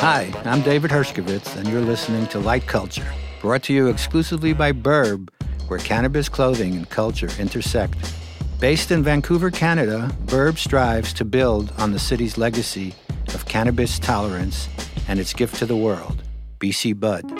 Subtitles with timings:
[0.00, 4.72] Hi, I'm David Hershkovitz, and you're listening to Light Culture, brought to you exclusively by
[4.72, 5.28] Burb,
[5.68, 8.14] where cannabis clothing and culture intersect.
[8.58, 12.94] Based in Vancouver, Canada, Burb strives to build on the city's legacy
[13.34, 14.70] of cannabis tolerance
[15.08, 16.22] and its gift to the world,
[16.58, 17.30] BC Bud.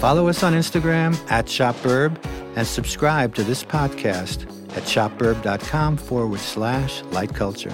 [0.00, 2.16] Follow us on Instagram at ShopBurb
[2.56, 7.72] and subscribe to this podcast at shopburb.com forward slash light culture.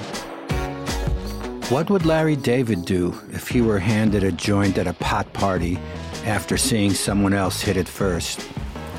[1.71, 5.79] What would Larry David do if he were handed a joint at a pot party
[6.25, 8.49] after seeing someone else hit it first?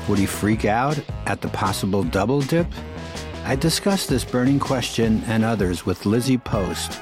[0.08, 2.66] Would he freak out at the possible double dip?
[3.44, 7.00] I discussed this burning question and others with Lizzie Post,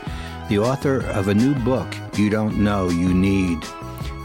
[0.49, 1.87] the author of a new book,
[2.17, 3.59] You Don't Know You Need.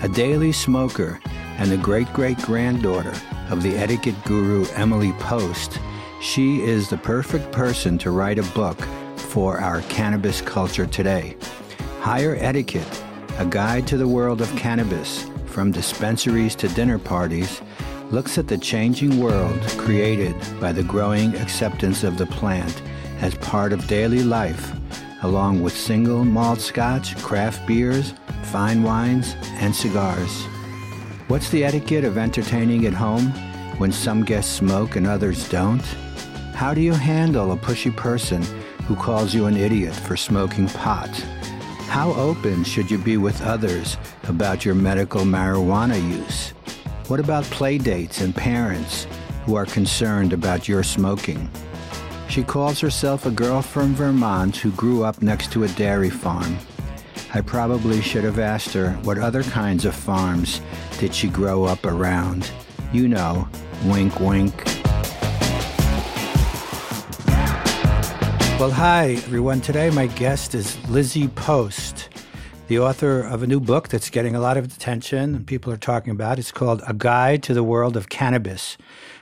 [0.02, 1.20] A daily smoker
[1.58, 3.14] and the great great granddaughter
[3.50, 5.80] of the etiquette guru Emily Post,
[6.26, 8.82] she is the perfect person to write a book
[9.16, 11.38] for our cannabis culture today.
[12.02, 13.04] Higher Etiquette,
[13.38, 17.62] a guide to the world of cannabis, from dispensaries to dinner parties
[18.10, 22.82] looks at the changing world created by the growing acceptance of the plant
[23.22, 24.74] as part of daily life,
[25.22, 30.44] along with single malt scotch, craft beers, fine wines, and cigars.
[31.28, 33.32] What's the etiquette of entertaining at home
[33.78, 35.84] when some guests smoke and others don't?
[36.54, 38.42] How do you handle a pushy person
[38.88, 41.10] who calls you an idiot for smoking pot?
[41.88, 46.52] How open should you be with others about your medical marijuana use?
[47.08, 49.08] What about play dates and parents
[49.46, 51.50] who are concerned about your smoking?
[52.30, 56.58] She calls herself a girl from Vermont who grew up next to a dairy farm.
[57.34, 60.62] I probably should have asked her what other kinds of farms
[61.00, 62.50] did she grow up around.
[62.92, 63.48] You know,
[63.84, 64.64] wink wink.
[68.60, 69.62] Well, hi everyone.
[69.62, 72.10] Today my guest is Lizzie Post
[72.68, 75.78] the author of a new book that's getting a lot of attention and people are
[75.78, 76.40] talking about.
[76.40, 78.76] It's called A Guide to the World of Cannabis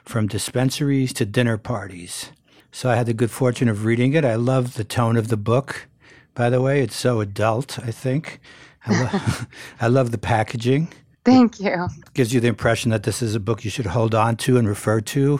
[0.05, 2.31] From Dispensaries to Dinner Parties.
[2.71, 4.23] So I had the good fortune of reading it.
[4.23, 5.87] I love the tone of the book,
[6.33, 6.81] by the way.
[6.81, 8.39] It's so adult, I think.
[8.85, 9.45] I, lo-
[9.81, 10.93] I love the packaging.
[11.25, 11.87] Thank you.
[12.13, 14.67] Gives you the impression that this is a book you should hold on to and
[14.67, 15.39] refer to,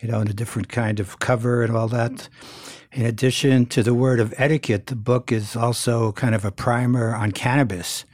[0.00, 2.28] you know, in a different kind of cover and all that.
[2.92, 7.14] In addition to the word of etiquette, the book is also kind of a primer
[7.14, 8.04] on cannabis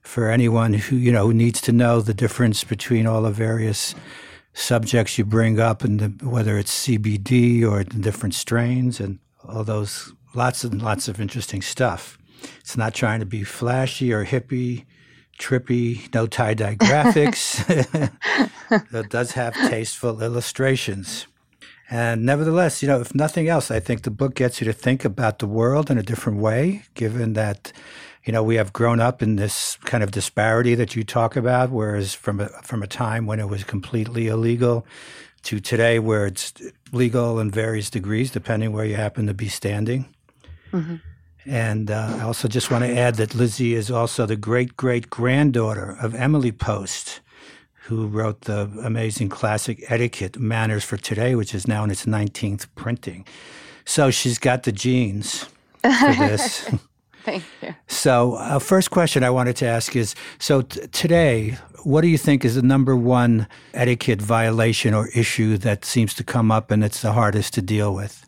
[0.00, 3.94] for anyone who, you know, who needs to know the difference between all the various
[4.54, 9.64] subjects you bring up and the, whether it's CBD or the different strains and all
[9.64, 12.18] those lots and lots of interesting stuff.
[12.60, 14.84] It's not trying to be flashy or hippie,
[15.38, 17.60] trippy, no tie dye graphics.
[18.92, 21.26] it does have tasteful illustrations.
[21.90, 25.04] And nevertheless, you know, if nothing else, I think the book gets you to think
[25.04, 27.72] about the world in a different way, given that,
[28.24, 31.70] you know, we have grown up in this kind of disparity that you talk about,
[31.70, 34.86] whereas from a, from a time when it was completely illegal
[35.42, 36.54] to today where it's
[36.90, 40.06] legal in various degrees, depending where you happen to be standing.
[40.72, 40.96] Mm-hmm.
[41.46, 45.10] And uh, I also just want to add that Lizzie is also the great great
[45.10, 47.20] granddaughter of Emily Post,
[47.84, 52.66] who wrote the amazing classic Etiquette Manners for Today, which is now in its 19th
[52.74, 53.26] printing.
[53.84, 55.46] So she's got the genes
[55.82, 56.70] for this.
[57.24, 57.74] Thank you.
[57.86, 62.18] So, uh, first question I wanted to ask is so t- today, what do you
[62.18, 66.84] think is the number one etiquette violation or issue that seems to come up and
[66.84, 68.23] it's the hardest to deal with?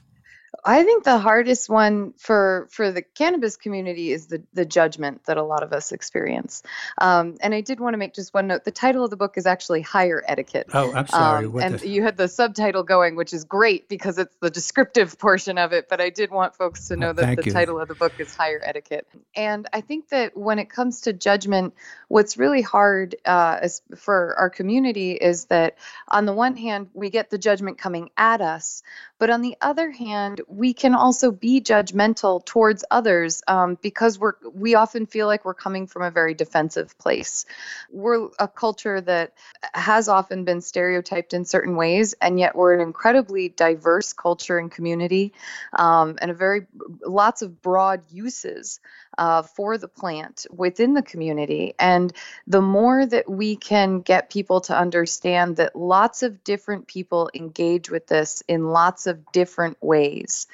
[0.67, 5.37] I think the hardest one for for the cannabis community is the the judgment that
[5.37, 6.65] a lot of us experience.
[6.99, 8.65] Um, and I did want to make just one note.
[8.65, 10.67] The title of the book is actually Higher Etiquette.
[10.75, 11.47] Oh, I'm sorry.
[11.47, 11.89] Um, and the...
[11.89, 15.89] you had the subtitle going, which is great because it's the descriptive portion of it.
[15.89, 17.53] But I did want folks to know oh, that the you.
[17.53, 19.07] title of the book is Higher Etiquette.
[19.37, 21.75] And I think that when it comes to judgment,
[22.09, 25.79] what's really hard uh, for our community is that
[26.09, 28.83] on the one hand we get the judgment coming at us,
[29.19, 34.35] but on the other hand we can also be judgmental towards others um, because we're
[34.53, 37.47] we often feel like we're coming from a very defensive place.
[37.91, 39.33] We're a culture that
[39.75, 44.71] has often been stereotyped in certain ways, and yet we're an incredibly diverse culture and
[44.71, 45.33] community,
[45.73, 46.67] um, and a very
[47.07, 48.81] lots of broad uses
[49.19, 51.75] uh, for the plant within the community.
[51.79, 52.13] And
[52.47, 57.91] the more that we can get people to understand that lots of different people engage
[57.91, 60.47] with this in lots of different ways,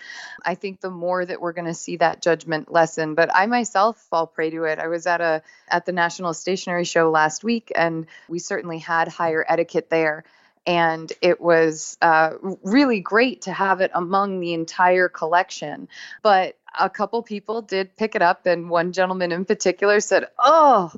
[0.44, 3.14] I think the more that we're going to see that judgment lessen.
[3.14, 4.78] But I myself fall prey to it.
[4.78, 9.08] I was at a at the National Stationery Show last week, and we certainly had
[9.08, 10.24] higher etiquette there
[10.66, 15.88] and it was uh, really great to have it among the entire collection.
[16.22, 20.92] But a couple people did pick it up, and one gentleman in particular said, Oh,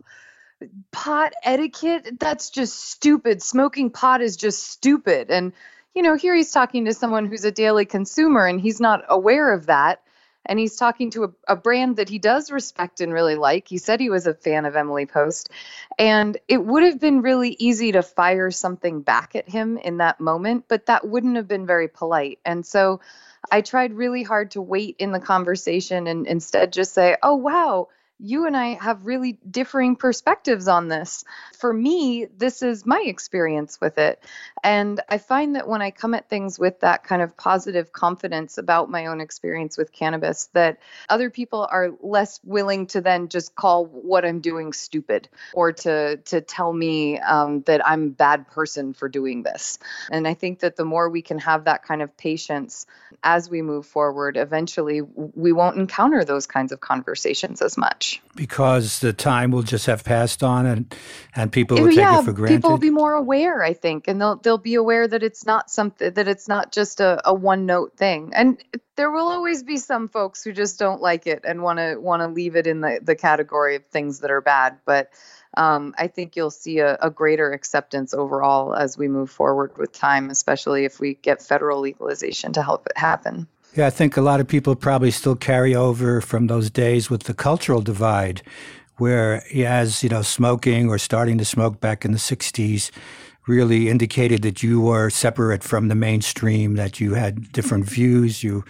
[0.93, 2.19] pot etiquette?
[2.19, 3.43] That's just stupid.
[3.43, 5.31] Smoking pot is just stupid.
[5.31, 5.53] And,
[5.95, 9.53] you know, here he's talking to someone who's a daily consumer and he's not aware
[9.53, 10.01] of that
[10.47, 13.69] and he's talking to a, a, brand that he does respect and really like.
[13.69, 15.51] He said he was a fan of Emily Post,
[15.99, 20.21] and it would have been really easy to fire something back at him in that
[20.21, 22.41] moment, but that wouldn't have been very polite.
[22.45, 23.01] And so
[23.51, 27.89] I tried really hard to wait in the conversation and instead just say, "Oh wow."
[28.19, 31.25] You and I have really differing perspectives on this.
[31.59, 34.23] For me, this is my experience with it.
[34.63, 38.57] And I find that when I come at things with that kind of positive confidence
[38.57, 40.79] about my own experience with cannabis, that
[41.09, 46.19] other people are less willing to then just call what I'm doing stupid or to,
[46.19, 49.79] to tell me um, that I'm a bad person for doing this.
[50.11, 52.87] And I think that the more we can have that kind of patience
[53.25, 58.23] as we move forward, eventually we won't encounter those kinds of conversations as much much
[58.35, 60.95] because the time will just have passed on and
[61.35, 62.57] and people will yeah, take it for granted.
[62.57, 65.71] People will be more aware, I think, and they'll they'll be aware that it's not
[65.71, 68.33] something that it's not just a, a one note thing.
[68.35, 68.63] And
[68.97, 72.23] there will always be some folks who just don't like it and want to want
[72.23, 74.79] to leave it in the the category of things that are bad.
[74.85, 75.11] But
[75.57, 79.93] um, I think you'll see a, a, greater acceptance overall as we move forward with
[79.93, 83.47] time, especially if we get federal legalization to help it happen.
[83.77, 87.25] Yeah, I think a lot of people probably still carry over from those days with
[87.25, 88.41] the cultural divide,
[88.99, 92.93] where as you know, smoking or starting to smoke back in the '60s
[93.47, 98.43] really indicated that you were separate from the mainstream, that you had different views.
[98.43, 98.65] You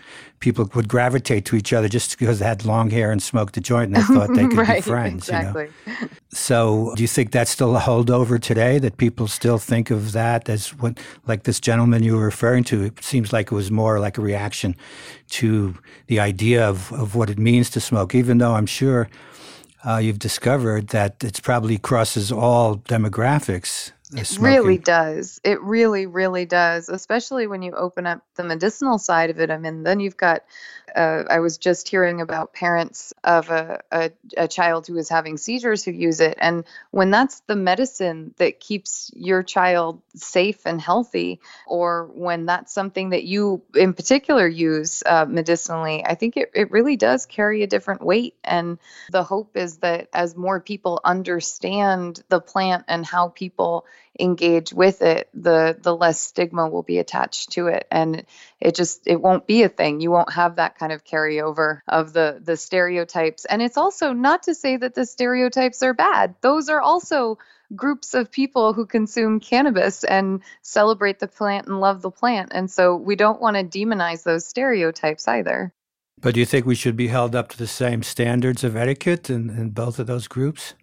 [0.45, 3.61] people would gravitate to each other just because they had long hair and smoked a
[3.61, 5.29] joint, and they thought they could right, be friends.
[5.29, 5.71] Exactly.
[5.87, 6.09] You know?
[6.29, 8.79] So, do you think that's still a holdover today?
[8.79, 12.83] That people still think of that as what, like this gentleman you were referring to?
[12.83, 14.77] It seems like it was more like a reaction
[15.31, 15.75] to
[16.09, 19.09] the idea of, of what it means to smoke, even though I'm sure.
[19.87, 25.41] Uh, you've discovered that it probably crosses all demographics it really does.
[25.45, 29.51] It really, really does, especially when you open up the medicinal side of it.
[29.51, 30.43] I mean, then you've got
[30.95, 35.37] uh, I was just hearing about parents of a, a, a, child who is having
[35.37, 36.39] seizures who use it.
[36.41, 42.73] And when that's the medicine that keeps your child safe and healthy, or when that's
[42.73, 47.63] something that you in particular use uh, medicinally, I think it, it really does carry
[47.63, 48.37] a different weight.
[48.45, 48.79] And
[49.11, 53.85] the hope is that as more people understand the plant and how people
[54.19, 58.25] engage with it, the the less stigma will be attached to it, and
[58.61, 60.01] it just it won't be a thing.
[60.01, 63.45] You won't have that kind of carryover of the the stereotypes.
[63.45, 66.35] And it's also not to say that the stereotypes are bad.
[66.41, 67.39] Those are also
[67.75, 72.53] groups of people who consume cannabis and celebrate the plant and love the plant.
[72.55, 75.73] And so we don't want to demonize those stereotypes either.
[76.21, 79.29] But do you think we should be held up to the same standards of etiquette
[79.29, 80.75] in, in both of those groups?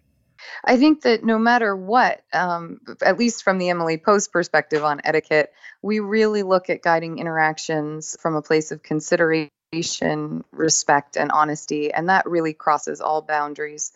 [0.64, 5.00] I think that no matter what, um, at least from the Emily Post perspective on
[5.04, 5.52] etiquette,
[5.82, 11.92] we really look at guiding interactions from a place of consideration, respect, and honesty.
[11.92, 13.92] And that really crosses all boundaries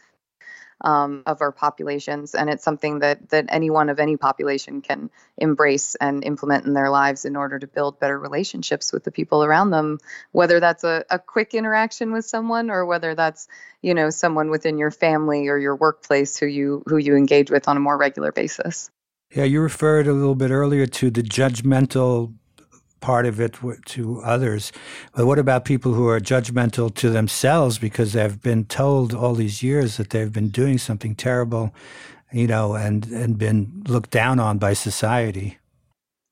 [0.80, 5.94] um, of our populations, and it's something that that anyone of any population can embrace
[5.94, 9.70] and implement in their lives in order to build better relationships with the people around
[9.70, 9.98] them.
[10.32, 13.48] Whether that's a, a quick interaction with someone, or whether that's
[13.82, 17.68] you know someone within your family or your workplace who you who you engage with
[17.68, 18.90] on a more regular basis.
[19.34, 22.34] Yeah, you referred a little bit earlier to the judgmental
[23.00, 24.72] part of it to others.
[25.14, 29.62] But what about people who are judgmental to themselves because they've been told all these
[29.62, 31.74] years that they've been doing something terrible,
[32.32, 35.58] you know, and, and been looked down on by society?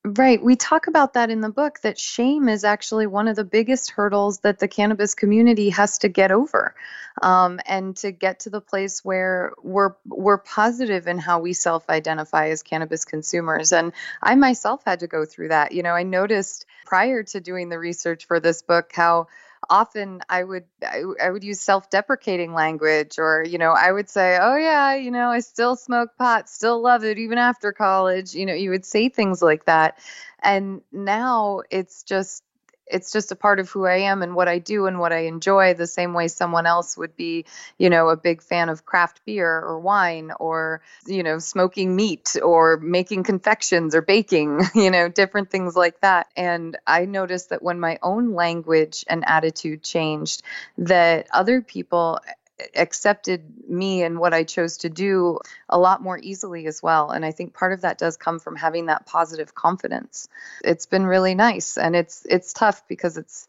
[0.07, 0.43] Right.
[0.43, 3.89] We talk about that in the book that shame is actually one of the biggest
[3.89, 6.75] hurdles that the cannabis community has to get over.
[7.23, 12.49] Um, and to get to the place where we're we're positive in how we self-identify
[12.49, 13.71] as cannabis consumers.
[13.71, 15.71] And I myself had to go through that.
[15.71, 19.27] You know, I noticed prior to doing the research for this book how
[19.69, 24.37] often I would I, I, would use self-deprecating language or you know I would say
[24.41, 28.45] oh yeah you know I still smoke pot still love it even after college you
[28.45, 29.99] know you would say things like that.
[30.43, 32.43] And now it's just
[32.87, 35.25] it's just a part of who I am and what I do and what I
[35.25, 37.45] enjoy the same way someone else would be,
[37.77, 42.35] you know, a big fan of craft beer or wine or, you know, smoking meat
[42.43, 46.27] or making confections or baking, you know, different things like that.
[46.35, 50.43] And I noticed that when my own language and attitude changed,
[50.77, 52.19] that other people
[52.75, 57.11] accepted me and what I chose to do a lot more easily as well.
[57.11, 60.29] And I think part of that does come from having that positive confidence.
[60.63, 63.47] It's been really nice and it's it's tough because it's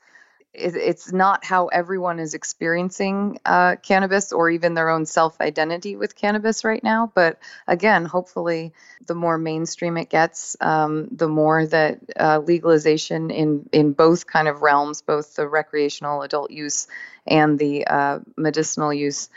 [0.59, 6.17] it's not how everyone is experiencing uh, cannabis or even their own self identity with
[6.17, 7.13] cannabis right now.
[7.15, 8.73] But again, hopefully,
[9.07, 14.49] the more mainstream it gets, um, the more that uh, legalization in, in both kind
[14.49, 16.87] of realms, both the recreational adult use
[17.27, 19.29] and the uh, medicinal use,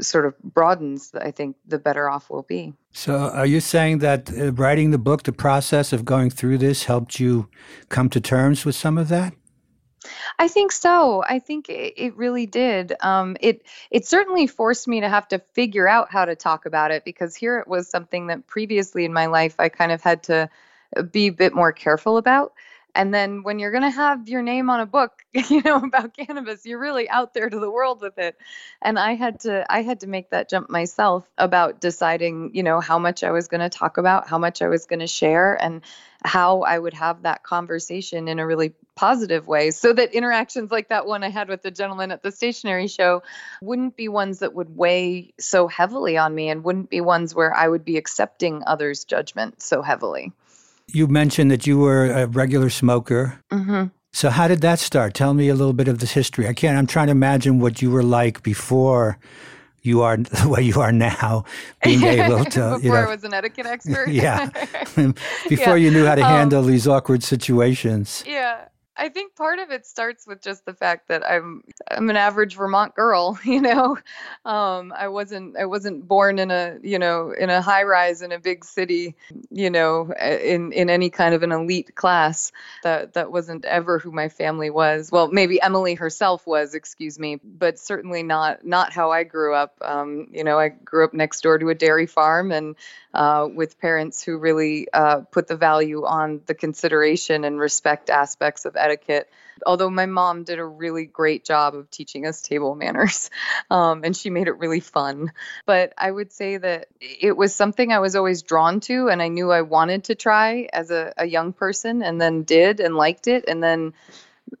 [0.00, 2.74] sort of broadens, I think the better off we'll be.
[2.92, 6.84] So, are you saying that uh, writing the book, the process of going through this,
[6.84, 7.48] helped you
[7.88, 9.34] come to terms with some of that?
[10.38, 11.22] I think so.
[11.26, 12.94] I think it, it really did.
[13.00, 16.90] Um, it it certainly forced me to have to figure out how to talk about
[16.90, 20.22] it because here it was something that previously in my life I kind of had
[20.24, 20.50] to
[20.96, 22.52] uh, be a bit more careful about.
[22.98, 26.16] And then when you're going to have your name on a book, you know, about
[26.16, 28.36] cannabis, you're really out there to the world with it.
[28.82, 32.80] And I had to I had to make that jump myself about deciding, you know,
[32.80, 35.54] how much I was going to talk about, how much I was going to share
[35.54, 35.82] and
[36.24, 40.88] how I would have that conversation in a really positive way so that interactions like
[40.88, 43.22] that one I had with the gentleman at the stationery show
[43.62, 47.54] wouldn't be ones that would weigh so heavily on me and wouldn't be ones where
[47.54, 50.32] I would be accepting others' judgment so heavily.
[50.88, 53.40] You mentioned that you were a regular smoker.
[53.52, 53.88] Mm-hmm.
[54.12, 55.14] So how did that start?
[55.14, 56.48] Tell me a little bit of this history.
[56.48, 56.76] I can't.
[56.76, 59.18] I'm trying to imagine what you were like before
[59.82, 61.44] you are the way you are now,
[61.82, 62.60] being able to.
[62.80, 64.08] Before you know, I was an etiquette expert.
[64.08, 64.50] yeah.
[65.48, 65.84] Before yeah.
[65.84, 68.24] you knew how to um, handle um, these awkward situations.
[68.26, 68.67] Yeah.
[68.98, 72.56] I think part of it starts with just the fact that I'm I'm an average
[72.56, 73.96] Vermont girl, you know.
[74.44, 78.32] Um, I wasn't I wasn't born in a you know in a high rise in
[78.32, 79.14] a big city,
[79.50, 82.50] you know, in in any kind of an elite class.
[82.82, 85.12] That that wasn't ever who my family was.
[85.12, 89.76] Well, maybe Emily herself was, excuse me, but certainly not not how I grew up.
[89.80, 92.74] Um, you know, I grew up next door to a dairy farm and
[93.14, 98.64] uh, with parents who really uh, put the value on the consideration and respect aspects
[98.64, 99.30] of etiquette.
[99.66, 103.30] Although my mom did a really great job of teaching us table manners,
[103.70, 105.32] um, and she made it really fun.
[105.66, 109.28] But I would say that it was something I was always drawn to, and I
[109.28, 113.26] knew I wanted to try as a, a young person, and then did and liked
[113.26, 113.94] it, and then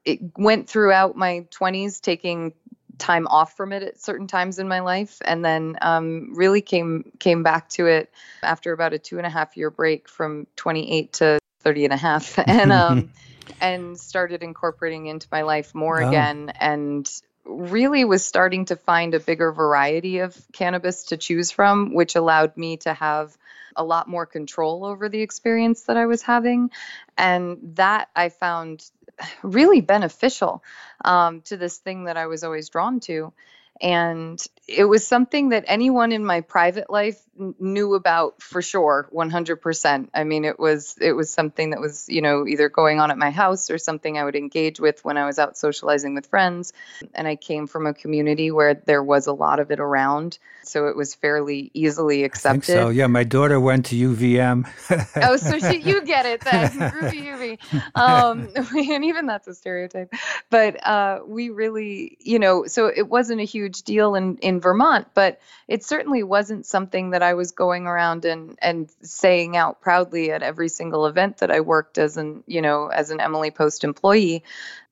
[0.04, 2.52] it went throughout my 20s taking
[2.98, 7.12] time off from it at certain times in my life and then um, really came
[7.18, 11.12] came back to it after about a two and a half year break from 28
[11.12, 13.10] to 30 and a half and um,
[13.60, 16.08] and started incorporating into my life more wow.
[16.08, 17.10] again and
[17.44, 22.56] really was starting to find a bigger variety of cannabis to choose from which allowed
[22.56, 23.36] me to have
[23.78, 26.70] a lot more control over the experience that I was having.
[27.16, 28.84] And that I found
[29.42, 30.62] really beneficial
[31.04, 33.32] um, to this thing that I was always drawn to.
[33.80, 37.20] And it was something that anyone in my private life
[37.58, 42.22] knew about for sure 100% i mean it was it was something that was you
[42.22, 45.26] know either going on at my house or something i would engage with when i
[45.26, 46.72] was out socializing with friends.
[47.14, 50.88] And i came from a community where there was a lot of it around so
[50.88, 52.88] it was fairly easily accepted so.
[52.88, 54.68] yeah my daughter went to uvm
[55.22, 56.70] oh so she, you get it then.
[56.70, 57.58] Groovy
[57.94, 60.12] um, and even that's a stereotype.
[60.50, 65.08] But uh, we really you know so it wasn't a huge deal in in Vermont,
[65.14, 70.30] but it certainly wasn't something that I was going around and and saying out proudly
[70.30, 73.84] at every single event that I worked as an you know as an Emily Post
[73.84, 74.44] employee,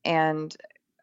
[0.04, 0.54] and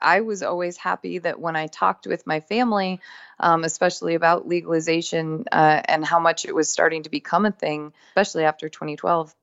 [0.03, 2.99] I was always happy that when I talked with my family,
[3.39, 7.93] um, especially about legalization uh, and how much it was starting to become a thing,
[8.09, 9.33] especially after 2012,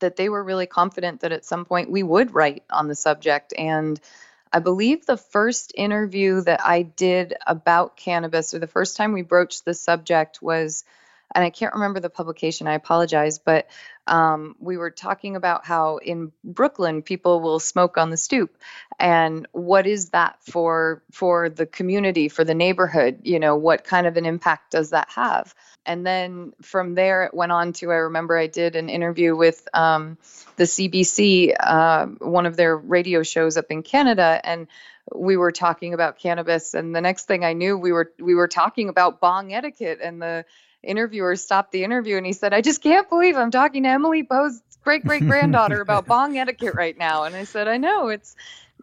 [0.00, 3.54] that they were really confident that at some point we would write on the subject.
[3.56, 3.98] And
[4.52, 9.22] I believe the first interview that I did about cannabis, or the first time we
[9.22, 10.84] broached the subject, was,
[11.34, 13.68] and I can't remember the publication, I apologize, but
[14.06, 18.56] um, we were talking about how in Brooklyn people will smoke on the stoop,
[18.98, 23.20] and what is that for for the community, for the neighborhood?
[23.24, 25.54] You know, what kind of an impact does that have?
[25.86, 29.66] And then from there, it went on to I remember I did an interview with
[29.72, 30.18] um,
[30.56, 34.66] the CBC, uh, one of their radio shows up in Canada, and
[35.14, 36.74] we were talking about cannabis.
[36.74, 40.20] And the next thing I knew, we were we were talking about bong etiquette, and
[40.20, 40.44] the
[40.82, 44.22] interviewer stopped the interview and he said, "I just can't believe I'm talking to Emily
[44.22, 48.36] Post's great great granddaughter about bong etiquette right now." And I said, "I know it's."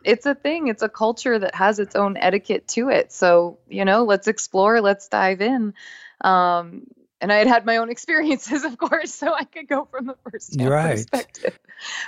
[0.04, 0.68] It's a thing.
[0.68, 3.12] It's a culture that has its own etiquette to it.
[3.12, 5.74] So, you know, let's explore, let's dive in.
[6.22, 6.88] Um,
[7.22, 10.16] and I had had my own experiences, of course, so I could go from the
[10.30, 10.98] first right.
[10.98, 11.58] perspective.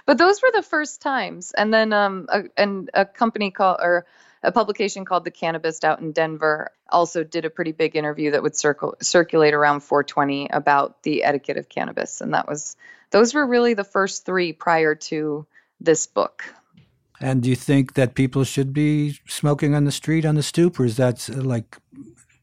[0.05, 4.05] But those were the first times, and then um, a, and a company called or
[4.43, 8.43] a publication called The Cannabist out in Denver also did a pretty big interview that
[8.43, 12.21] would circle, circulate around 420 about the etiquette of cannabis.
[12.21, 12.77] And that was,
[13.09, 15.45] those were really the first three prior to
[15.81, 16.43] this book.
[17.19, 20.79] And do you think that people should be smoking on the street on the stoop,
[20.79, 21.77] or is that like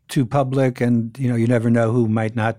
[0.08, 2.56] too public and you know you never know who might not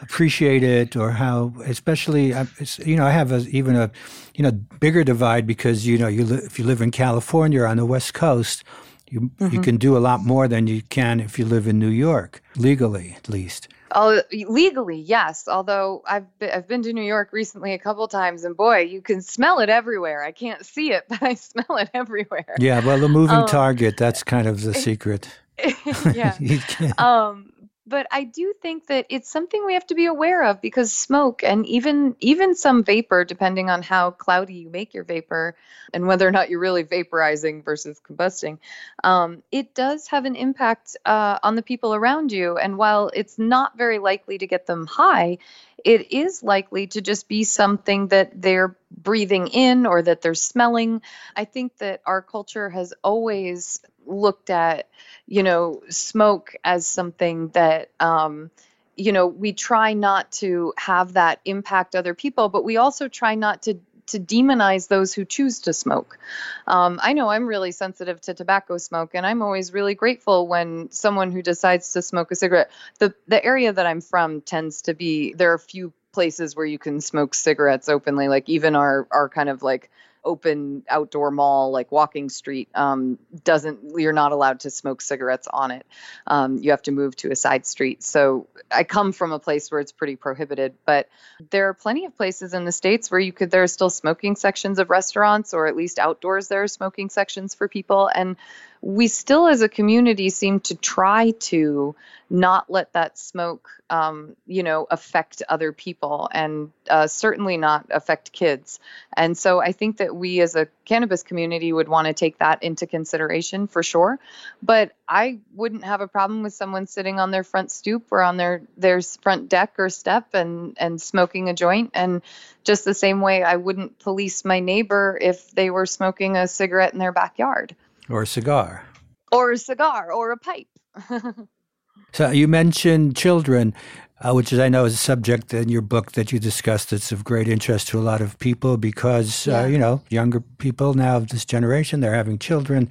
[0.00, 2.44] appreciate it or how especially uh,
[2.78, 3.90] you know i have a, even a
[4.34, 7.66] you know bigger divide because you know you li- if you live in california or
[7.66, 8.64] on the west coast
[9.08, 9.54] you mm-hmm.
[9.54, 12.42] you can do a lot more than you can if you live in new york
[12.56, 15.46] legally at least Oh, legally, yes.
[15.46, 19.00] Although I've been, I've been to New York recently a couple times, and boy, you
[19.00, 20.24] can smell it everywhere.
[20.24, 22.56] I can't see it, but I smell it everywhere.
[22.58, 25.28] Yeah, well, the moving um, target—that's kind of the secret.
[26.14, 26.38] yeah.
[26.98, 27.50] um,
[27.86, 31.44] but I do think that it's something we have to be aware of because smoke
[31.44, 35.54] and even even some vapor, depending on how cloudy you make your vapor
[35.92, 38.58] and whether or not you're really vaporizing versus combusting,
[39.02, 42.56] um, it does have an impact uh, on the people around you.
[42.56, 45.38] And while it's not very likely to get them high,
[45.84, 51.02] it is likely to just be something that they're breathing in or that they're smelling.
[51.36, 54.88] I think that our culture has always looked at,
[55.26, 58.50] you know, smoke as something that, um,
[58.96, 63.34] you know, we try not to have that impact other people, but we also try
[63.34, 66.18] not to to demonize those who choose to smoke.
[66.66, 70.90] Um, I know I'm really sensitive to tobacco smoke, and I'm always really grateful when
[70.90, 72.70] someone who decides to smoke a cigarette.
[72.98, 76.78] The the area that I'm from tends to be there are few places where you
[76.78, 79.90] can smoke cigarettes openly, like even our our kind of like
[80.24, 85.70] open outdoor mall like walking street um, doesn't you're not allowed to smoke cigarettes on
[85.70, 85.86] it.
[86.26, 88.02] Um, you have to move to a side street.
[88.02, 91.08] So i come from a place where it's pretty prohibited but
[91.50, 94.36] there are plenty of places in the states where you could there are still smoking
[94.36, 98.10] sections of restaurants or at least outdoors there are smoking sections for people.
[98.14, 98.36] And
[98.84, 101.96] we still as a community seem to try to
[102.28, 108.32] not let that smoke um, you know affect other people and uh, certainly not affect
[108.32, 108.78] kids.
[109.16, 112.62] And so i think that we as a cannabis community would want to take that
[112.62, 114.18] into consideration for sure.
[114.62, 118.36] But i wouldn't have a problem with someone sitting on their front stoop or on
[118.36, 121.92] their their front deck or step and and smoking a joint.
[121.94, 122.20] And
[122.64, 126.92] just the same way i wouldn't police my neighbor if they were smoking a cigarette
[126.92, 127.74] in their backyard
[128.08, 128.84] or a cigar.
[129.32, 130.68] Or a cigar or a pipe.
[132.12, 133.74] so you mentioned children,
[134.20, 137.12] uh, which is, I know is a subject in your book that you discussed that's
[137.12, 139.60] of great interest to a lot of people because, uh, yeah.
[139.60, 142.88] uh, you know, younger people now of this generation, they're having children.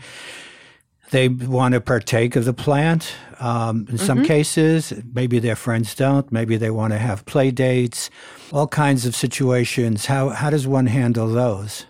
[1.12, 3.14] They want to partake of the plant.
[3.40, 3.98] Um, in mm-hmm.
[3.98, 6.32] some cases, maybe their friends don't.
[6.32, 8.10] Maybe they want to have play dates,
[8.52, 10.08] all kinds of situations.
[10.08, 11.86] How, how does one handle those?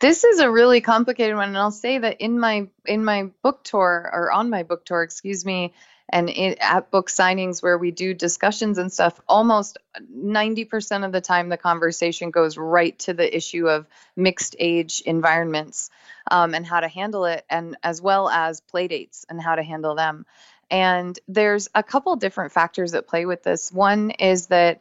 [0.00, 3.64] This is a really complicated one, and I'll say that in my in my book
[3.64, 5.74] tour or on my book tour, excuse me,
[6.08, 11.20] and in, at book signings where we do discussions and stuff, almost 90% of the
[11.20, 15.90] time the conversation goes right to the issue of mixed age environments
[16.30, 19.62] um, and how to handle it, and as well as play dates and how to
[19.62, 20.24] handle them.
[20.70, 23.72] And there's a couple different factors that play with this.
[23.72, 24.80] One is that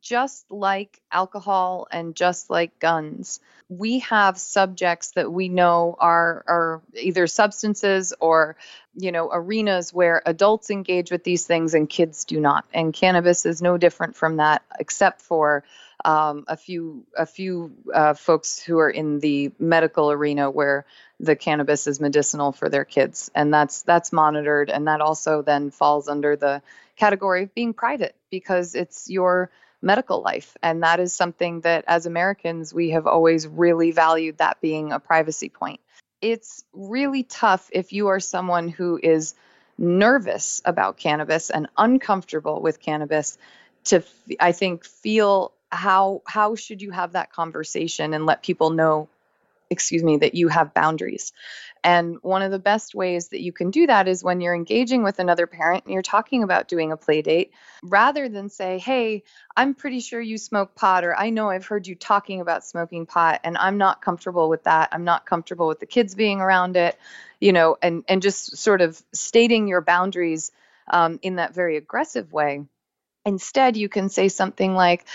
[0.00, 6.82] just like alcohol and just like guns, we have subjects that we know are are
[7.00, 8.56] either substances or
[8.94, 12.64] you know arenas where adults engage with these things and kids do not.
[12.72, 15.64] And cannabis is no different from that, except for
[16.04, 20.86] um, a few a few uh, folks who are in the medical arena where
[21.20, 25.70] the cannabis is medicinal for their kids, and that's that's monitored, and that also then
[25.70, 26.62] falls under the
[26.96, 29.50] category of being private because it's your
[29.84, 30.56] medical life.
[30.62, 34.98] And that is something that as Americans, we have always really valued that being a
[34.98, 35.80] privacy point.
[36.20, 39.34] It's really tough if you are someone who is
[39.76, 43.36] nervous about cannabis and uncomfortable with cannabis
[43.84, 44.02] to
[44.40, 49.08] I think feel how how should you have that conversation and let people know
[49.70, 51.32] excuse me, that you have boundaries.
[51.82, 55.02] And one of the best ways that you can do that is when you're engaging
[55.02, 59.22] with another parent and you're talking about doing a play date, rather than say, Hey,
[59.54, 63.04] I'm pretty sure you smoke pot, or I know I've heard you talking about smoking
[63.04, 64.88] pot, and I'm not comfortable with that.
[64.92, 66.98] I'm not comfortable with the kids being around it,
[67.38, 70.52] you know, and, and just sort of stating your boundaries
[70.88, 72.64] um, in that very aggressive way
[73.26, 75.06] Instead, you can say something like,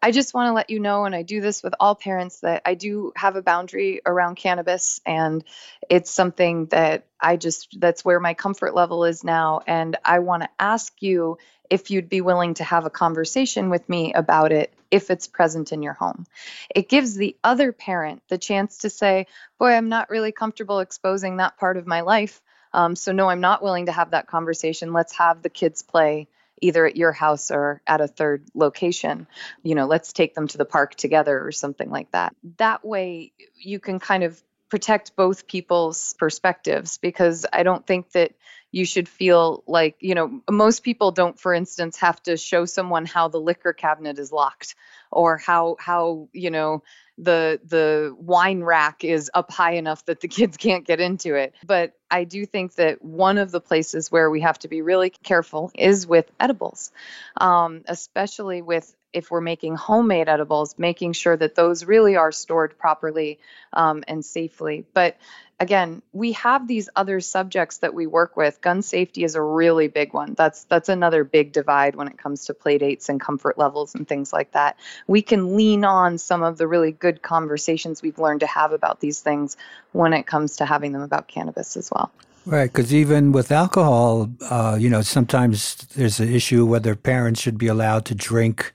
[0.00, 2.62] I just want to let you know, and I do this with all parents, that
[2.64, 5.42] I do have a boundary around cannabis, and
[5.90, 9.62] it's something that I just, that's where my comfort level is now.
[9.66, 13.88] And I want to ask you if you'd be willing to have a conversation with
[13.88, 16.24] me about it if it's present in your home.
[16.72, 19.26] It gives the other parent the chance to say,
[19.58, 22.40] Boy, I'm not really comfortable exposing that part of my life.
[22.72, 24.92] Um, so, no, I'm not willing to have that conversation.
[24.92, 26.28] Let's have the kids play
[26.60, 29.26] either at your house or at a third location.
[29.62, 32.34] You know, let's take them to the park together or something like that.
[32.58, 38.32] That way, you can kind of protect both people's perspectives because I don't think that
[38.76, 43.06] you should feel like, you know, most people don't for instance have to show someone
[43.06, 44.74] how the liquor cabinet is locked
[45.10, 46.82] or how how, you know,
[47.16, 51.54] the the wine rack is up high enough that the kids can't get into it.
[51.64, 55.08] But I do think that one of the places where we have to be really
[55.08, 56.92] careful is with edibles,
[57.38, 62.78] um, especially with if we're making homemade edibles, making sure that those really are stored
[62.78, 63.38] properly
[63.72, 64.84] um, and safely.
[64.92, 65.16] But
[65.58, 68.60] again, we have these other subjects that we work with.
[68.60, 70.34] Gun safety is a really big one.
[70.34, 74.06] That's that's another big divide when it comes to play dates and comfort levels and
[74.06, 74.76] things like that.
[75.06, 79.00] We can lean on some of the really good conversations we've learned to have about
[79.00, 79.56] these things
[79.92, 82.10] when it comes to having them about cannabis as well.
[82.44, 87.58] Right, because even with alcohol, uh, you know, sometimes there's an issue whether parents should
[87.58, 88.72] be allowed to drink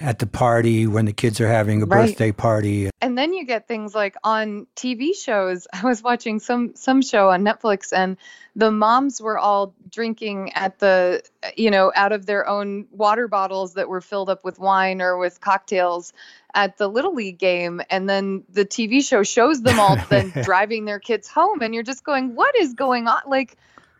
[0.00, 2.08] at the party when the kids are having a right.
[2.08, 2.90] birthday party.
[3.00, 5.66] And then you get things like on TV shows.
[5.72, 8.16] I was watching some some show on Netflix and
[8.54, 11.22] the moms were all drinking at the
[11.56, 15.16] you know out of their own water bottles that were filled up with wine or
[15.16, 16.12] with cocktails
[16.54, 20.86] at the little league game and then the TV show shows them all then driving
[20.86, 23.56] their kids home and you're just going what is going on like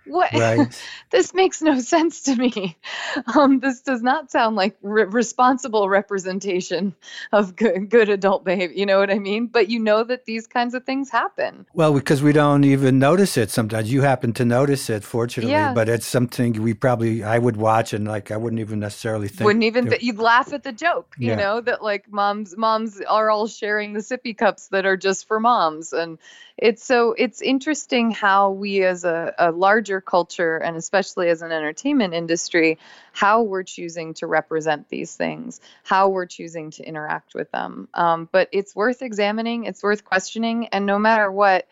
[0.07, 0.83] what right.
[1.11, 2.77] this makes no sense to me
[3.35, 6.95] um, this does not sound like re- responsible representation
[7.33, 10.47] of good, good adult behavior you know what i mean but you know that these
[10.47, 14.45] kinds of things happen well because we don't even notice it sometimes you happen to
[14.45, 15.73] notice it fortunately yeah.
[15.73, 19.47] but it's something we probably i would watch and like i wouldn't even necessarily think
[19.47, 21.37] wouldn't even th- you'd laugh at the joke you yeah.
[21.37, 25.41] know that like moms moms are all sharing the sippy cups that are just for
[25.41, 26.19] moms and
[26.59, 31.53] it's so it's interesting how we as a, a larger culture and especially as an
[31.53, 32.79] entertainment industry
[33.13, 37.89] how we're choosing to represent these things how we're choosing to interact with them.
[37.95, 41.67] Um, but it's worth examining it's worth questioning and no matter what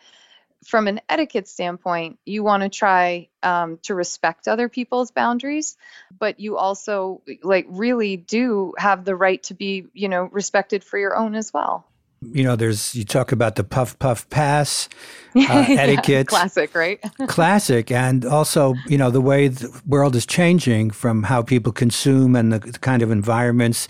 [0.63, 5.77] from an etiquette standpoint, you want to try um, to respect other people's boundaries,
[6.17, 10.97] but you also like really do have the right to be, you know, respected for
[10.97, 11.85] your own as well
[12.33, 14.89] you know, there's you talk about the puff puff pass
[15.35, 16.99] uh, etiquette, classic, right?
[17.27, 22.35] classic, and also you know the way the world is changing from how people consume
[22.35, 23.87] and the, the kind of environments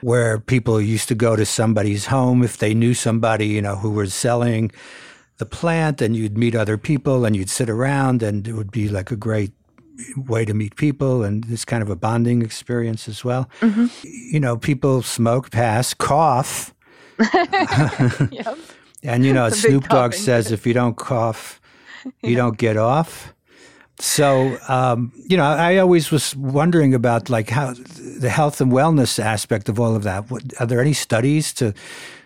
[0.00, 3.90] where people used to go to somebody's home if they knew somebody you know who
[3.90, 4.70] was selling
[5.38, 8.88] the plant, and you'd meet other people and you'd sit around, and it would be
[8.88, 9.52] like a great
[10.16, 13.48] way to meet people and this kind of a bonding experience as well.
[13.60, 13.86] Mm-hmm.
[14.02, 16.74] You know, people smoke, pass, cough
[18.30, 18.58] yep.
[19.04, 21.60] And you know, Snoop Dogg says if you don't cough,
[22.04, 22.38] you yeah.
[22.38, 23.32] don't get off.
[24.00, 29.18] So, um, you know, I always was wondering about like how the health and wellness
[29.18, 30.30] aspect of all of that.
[30.30, 31.74] What, are there any studies to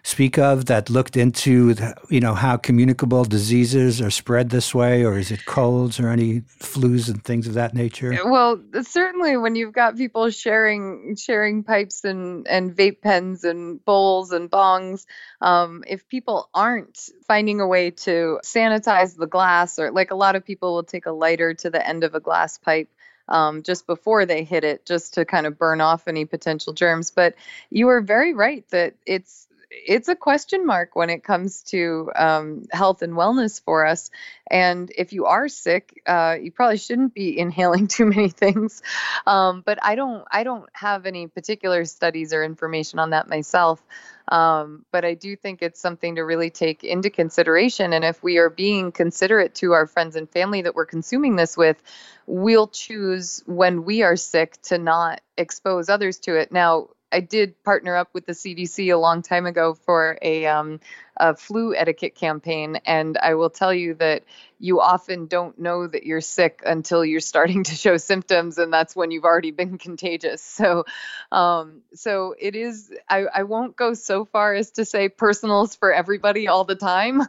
[0.04, 5.04] speak of that looked into, the, you know, how communicable diseases are spread this way,
[5.04, 8.18] or is it colds or any flus and things of that nature?
[8.24, 14.32] Well, certainly when you've got people sharing sharing pipes and and vape pens and bowls
[14.32, 15.06] and bongs,
[15.40, 20.34] um, if people aren't finding a way to sanitize the glass, or like a lot
[20.34, 22.88] of people will take a lighter to the end of a glass pipe
[23.28, 27.12] um, just before they hit it, just to kind of burn off any potential germs.
[27.12, 27.36] But
[27.70, 32.64] you are very right that it's it's a question mark when it comes to um,
[32.70, 34.10] health and wellness for us.
[34.50, 38.82] And if you are sick, uh, you probably shouldn't be inhaling too many things.
[39.26, 43.82] Um, but I don't, I don't have any particular studies or information on that myself.
[44.28, 47.92] Um, but I do think it's something to really take into consideration.
[47.92, 51.56] And if we are being considerate to our friends and family that we're consuming this
[51.56, 51.82] with,
[52.26, 56.52] we'll choose when we are sick to not expose others to it.
[56.52, 60.80] Now, I did partner up with the CDC a long time ago for a, um,
[61.16, 64.24] a flu etiquette campaign, and I will tell you that
[64.58, 68.96] you often don't know that you're sick until you're starting to show symptoms, and that's
[68.96, 70.40] when you've already been contagious.
[70.40, 70.84] So,
[71.30, 72.92] um, so it is.
[73.08, 77.22] I, I won't go so far as to say personals for everybody all the time,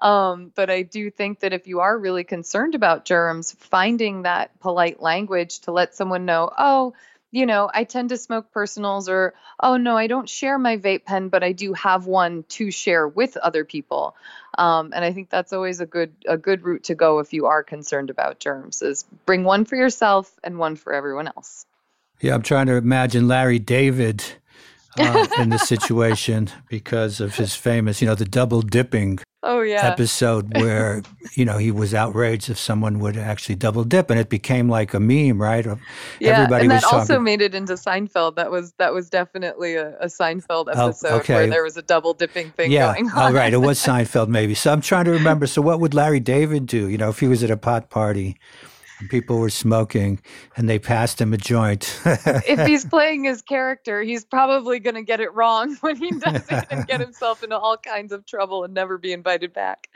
[0.00, 4.58] um, but I do think that if you are really concerned about germs, finding that
[4.60, 6.92] polite language to let someone know, oh
[7.30, 11.04] you know, I tend to smoke personals or, oh no, I don't share my vape
[11.04, 14.16] pen, but I do have one to share with other people.
[14.58, 17.46] Um, and I think that's always a good a good route to go if you
[17.46, 21.66] are concerned about germs is bring one for yourself and one for everyone else.
[22.20, 24.24] Yeah, I'm trying to imagine Larry David
[24.98, 29.86] uh, in the situation because of his famous, you know, the double dipping oh, yeah.
[29.86, 31.02] episode where,
[31.34, 34.92] you know, he was outraged if someone would actually double dip and it became like
[34.92, 35.64] a meme, right?
[36.18, 37.24] Yeah, Everybody and that also talking...
[37.24, 38.36] made it into Seinfeld.
[38.36, 41.34] That was that was definitely a, a Seinfeld oh, episode oh, okay.
[41.34, 42.92] where there was a double dipping thing yeah.
[42.92, 43.32] going on.
[43.32, 43.52] Oh, right.
[43.52, 44.54] It was Seinfeld maybe.
[44.54, 45.46] So I'm trying to remember.
[45.46, 48.36] So what would Larry David do, you know, if he was at a pot party?
[49.08, 50.20] People were smoking
[50.56, 52.00] and they passed him a joint.
[52.04, 56.42] if he's playing his character, he's probably going to get it wrong when he does
[56.50, 59.88] it and get himself into all kinds of trouble and never be invited back.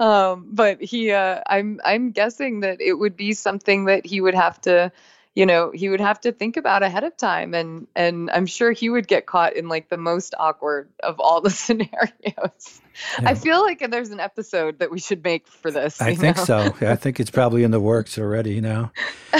[0.00, 4.34] Um, but he, uh, I'm, I'm guessing that it would be something that he would
[4.34, 4.92] have to
[5.34, 8.72] you know he would have to think about ahead of time and and i'm sure
[8.72, 12.80] he would get caught in like the most awkward of all the scenarios
[13.20, 13.30] yeah.
[13.30, 16.44] i feel like there's an episode that we should make for this i think know?
[16.44, 18.90] so i think it's probably in the works already you know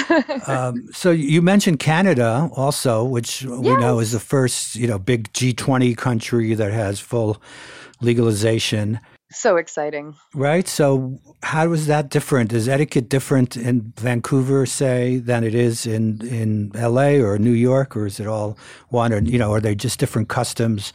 [0.47, 3.51] um, so you mentioned canada also which yes.
[3.51, 7.40] we know is the first you know big g20 country that has full
[8.01, 9.01] legalization
[9.33, 10.14] so exciting.
[10.35, 10.69] Right.
[10.69, 12.53] So, how was that different?
[12.53, 17.21] Is etiquette different in Vancouver, say, than it is in in L.A.
[17.21, 18.57] or New York, or is it all
[18.88, 19.12] one?
[19.12, 20.92] Or you know, are they just different customs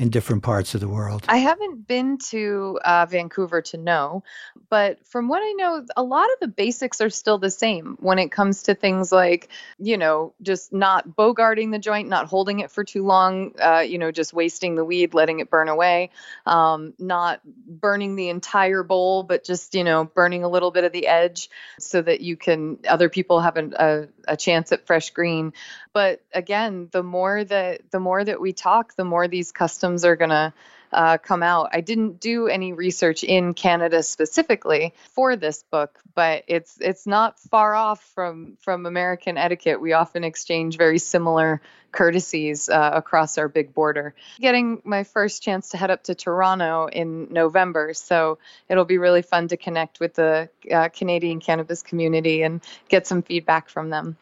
[0.00, 1.26] in different parts of the world?
[1.28, 4.24] I haven't been to uh, Vancouver to know,
[4.70, 8.18] but from what I know, a lot of the basics are still the same when
[8.18, 12.70] it comes to things like, you know, just not bogarting the joint, not holding it
[12.70, 16.08] for too long, uh, you know, just wasting the weed, letting it burn away,
[16.46, 20.92] um, not burning the entire bowl, but just, you know, burning a little bit of
[20.92, 25.10] the edge so that you can, other people have a, a, a chance at fresh
[25.10, 25.52] green.
[25.92, 30.16] But again, the more that the more that we talk, the more these customs are
[30.16, 30.54] gonna
[30.92, 31.70] uh, come out.
[31.72, 37.38] I didn't do any research in Canada specifically for this book, but it's it's not
[37.38, 39.80] far off from from American etiquette.
[39.80, 41.60] We often exchange very similar
[41.92, 44.14] courtesies uh, across our big border.
[44.40, 49.22] Getting my first chance to head up to Toronto in November, so it'll be really
[49.22, 54.16] fun to connect with the uh, Canadian cannabis community and get some feedback from them.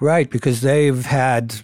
[0.00, 1.54] Right, because they've had,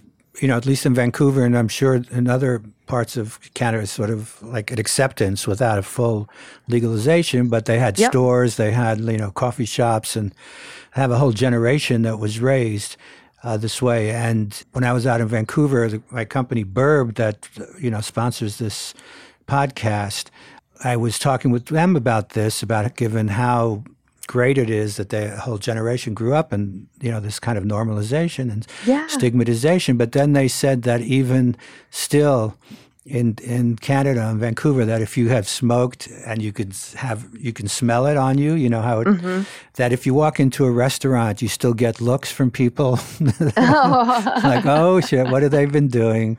[0.41, 4.09] you know, at least in Vancouver, and I'm sure in other parts of Canada, sort
[4.09, 6.27] of like an acceptance without a full
[6.67, 7.49] legalization.
[7.49, 8.11] But they had yep.
[8.11, 10.33] stores, they had, you know, coffee shops, and
[10.91, 12.97] have a whole generation that was raised
[13.43, 14.11] uh, this way.
[14.11, 17.47] And when I was out in Vancouver, the, my company Burb, that
[17.79, 18.93] you know sponsors this
[19.47, 20.29] podcast,
[20.83, 23.83] I was talking with them about this, about given how
[24.27, 27.63] great it is that the whole generation grew up in you know this kind of
[27.63, 29.05] normalization and yeah.
[29.07, 31.55] stigmatization but then they said that even
[31.89, 32.55] still
[33.05, 37.51] in in Canada and Vancouver that if you have smoked and you could have you
[37.51, 39.43] can smell it on you, you know how it mm-hmm.
[39.73, 42.99] that if you walk into a restaurant you still get looks from people
[43.57, 44.39] oh.
[44.43, 46.37] like oh shit what have they been doing?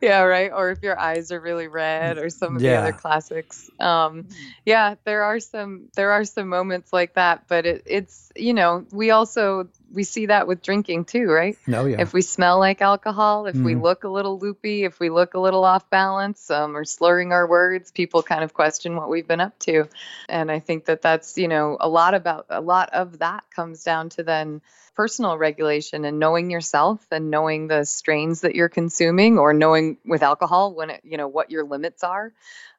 [0.00, 0.52] Yeah, right.
[0.52, 2.72] Or if your eyes are really red or some of yeah.
[2.72, 3.70] the other classics.
[3.80, 4.28] Um,
[4.64, 8.84] yeah, there are some there are some moments like that, but it, it's you know
[8.92, 11.56] we also we see that with drinking too, right?
[11.66, 12.00] No, yeah.
[12.00, 13.64] If we smell like alcohol, if mm.
[13.64, 13.82] we mm-hmm.
[13.82, 17.46] look a little loopy, if we look a little off balance, um, or slurring our
[17.46, 19.88] words, people kind of question what we've been up to.
[20.28, 23.84] And I think that that's you know a lot about a lot of that comes
[23.84, 24.60] down to then
[24.94, 30.22] personal regulation and knowing yourself and knowing the strains that you're consuming or knowing with
[30.22, 32.32] alcohol when it you know what your limits are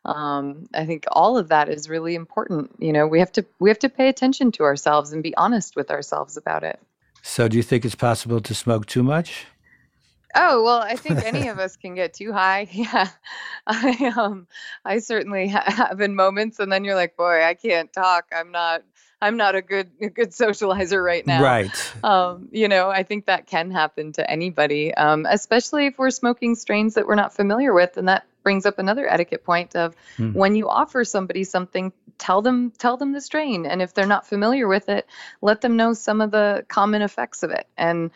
[0.06, 3.70] um, i think all of that is really important you know we have to we
[3.70, 6.80] have to pay attention to ourselves and be honest with ourselves about it
[7.28, 9.48] so, do you think it's possible to smoke too much?
[10.36, 12.68] Oh well, I think any of us can get too high.
[12.72, 13.08] Yeah,
[13.66, 14.46] I um,
[14.86, 18.26] I certainly have in moments, and then you're like, boy, I can't talk.
[18.32, 18.84] I'm not.
[19.22, 21.42] I'm not a good a good socializer right now.
[21.42, 21.94] Right.
[22.04, 26.54] Um, you know, I think that can happen to anybody, um, especially if we're smoking
[26.54, 30.32] strains that we're not familiar with, and that brings up another etiquette point of hmm.
[30.32, 33.66] when you offer somebody something tell them tell them the strain.
[33.66, 35.08] And if they're not familiar with it
[35.42, 37.68] let them know some of the common effects of it.
[37.76, 38.12] And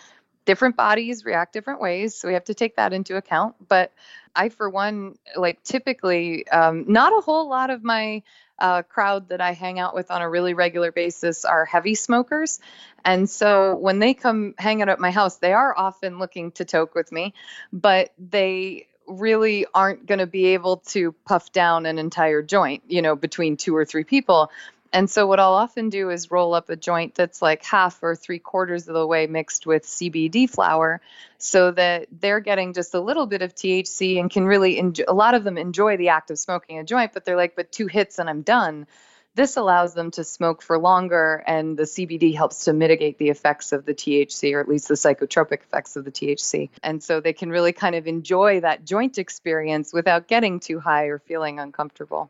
[0.45, 3.55] different bodies react different ways so we have to take that into account.
[3.67, 3.91] But
[4.35, 8.21] i for one like typically um, not a whole lot of my
[8.59, 12.59] uh, crowd that i hang out with on a really regular basis are heavy smokers.
[13.03, 16.65] And so when they come hang out at my house they are often looking to
[16.65, 17.33] toke with me
[17.73, 23.01] but they really aren't going to be able to puff down an entire joint, you
[23.01, 24.51] know, between two or three people.
[24.91, 28.15] And so, what I'll often do is roll up a joint that's like half or
[28.15, 30.99] three quarters of the way mixed with CBD flower
[31.37, 35.03] so that they're getting just a little bit of THC and can really enjoy.
[35.07, 37.71] A lot of them enjoy the act of smoking a joint, but they're like, but
[37.71, 38.87] two hits and I'm done
[39.39, 43.71] this allows them to smoke for longer, and the CBD helps to mitigate the effects
[43.71, 46.69] of the THC, or at least the psychotropic effects of the THC.
[46.83, 51.05] And so they can really kind of enjoy that joint experience without getting too high
[51.05, 52.29] or feeling uncomfortable.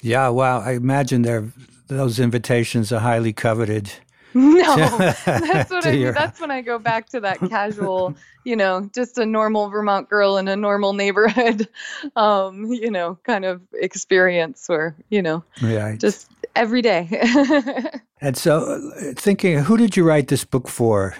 [0.00, 0.58] Yeah, wow.
[0.58, 1.52] I imagine
[1.86, 3.92] those invitations are highly coveted.
[4.34, 4.76] No,
[5.24, 6.12] that's what I mean.
[6.12, 10.36] That's when I go back to that casual, you know, just a normal Vermont girl
[10.36, 11.66] in a normal neighborhood,
[12.16, 15.98] um, you know, kind of experience where, you know, right.
[15.98, 17.08] just every day.
[18.20, 21.14] and so, uh, thinking, who did you write this book for?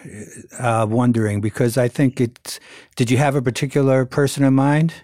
[0.58, 2.60] Uh, wondering, because I think it's,
[2.96, 4.94] did you have a particular person in mind?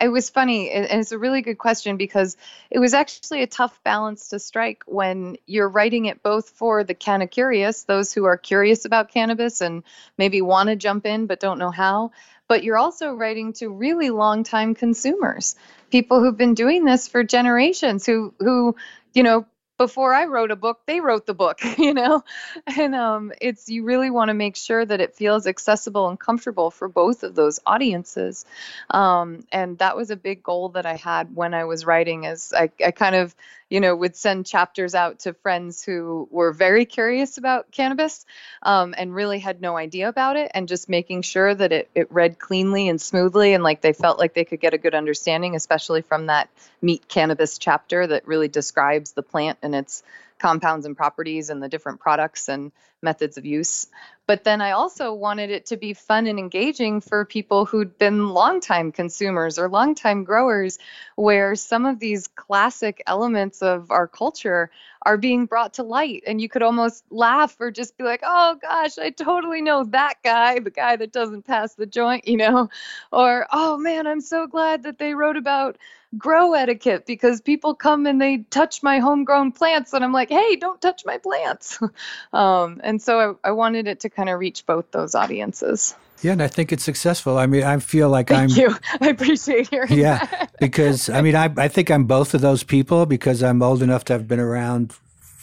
[0.00, 2.36] it was funny and it's a really good question because
[2.70, 6.94] it was actually a tough balance to strike when you're writing it both for the
[6.94, 9.82] canna curious those who are curious about cannabis and
[10.16, 12.10] maybe want to jump in but don't know how
[12.48, 15.54] but you're also writing to really long time consumers
[15.90, 18.74] people who've been doing this for generations who who
[19.12, 19.46] you know
[19.78, 22.24] before I wrote a book, they wrote the book, you know?
[22.66, 26.70] And um, it's, you really want to make sure that it feels accessible and comfortable
[26.70, 28.44] for both of those audiences.
[28.90, 32.52] Um, and that was a big goal that I had when I was writing is
[32.52, 33.34] I, I kind of
[33.70, 38.24] you know, would send chapters out to friends who were very curious about cannabis
[38.62, 42.10] um, and really had no idea about it, and just making sure that it, it
[42.10, 45.54] read cleanly and smoothly and like they felt like they could get a good understanding,
[45.54, 46.48] especially from that
[46.80, 50.02] meet cannabis chapter that really describes the plant and its
[50.38, 53.86] compounds and properties and the different products and methods of use.
[54.26, 58.28] But then I also wanted it to be fun and engaging for people who'd been
[58.28, 60.78] longtime consumers or longtime growers,
[61.16, 64.70] where some of these classic elements of our culture
[65.02, 66.24] are being brought to light.
[66.26, 70.14] And you could almost laugh or just be like, oh gosh, I totally know that
[70.22, 72.68] guy, the guy that doesn't pass the joint, you know?
[73.12, 75.78] Or, oh man, I'm so glad that they wrote about
[76.16, 80.56] grow etiquette because people come and they touch my homegrown plants and I'm like, hey,
[80.56, 81.78] don't touch my plants.
[82.32, 85.94] um, and so I, I wanted it to kind of reach both those audiences.
[86.20, 87.38] Yeah, and I think it's successful.
[87.38, 88.58] I mean, I feel like Thank I'm.
[88.58, 88.76] you.
[89.00, 90.56] I appreciate hearing yeah, that.
[90.58, 94.04] because I mean, I I think I'm both of those people because I'm old enough
[94.06, 94.94] to have been around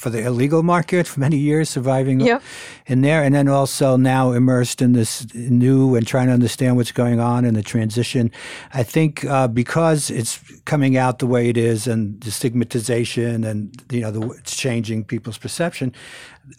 [0.06, 2.40] for the illegal market for many years, surviving yep.
[2.86, 6.92] in there, and then also now immersed in this new and trying to understand what's
[6.92, 8.30] going on in the transition.
[8.72, 13.84] I think uh, because it's coming out the way it is, and the stigmatization, and
[13.92, 15.92] you know, the, it's changing people's perception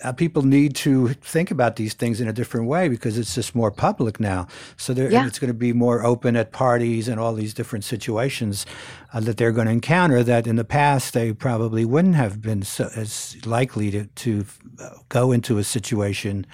[0.02, 3.54] uh, people need to think about these things in a different way because it's just
[3.54, 4.46] more public now.
[4.76, 5.26] So yeah.
[5.26, 8.66] it's going to be more open at parties and all these different situations
[9.12, 12.62] uh, that they're going to encounter that in the past they probably wouldn't have been
[12.62, 14.44] so, as likely to, to
[14.80, 16.46] uh, go into a situation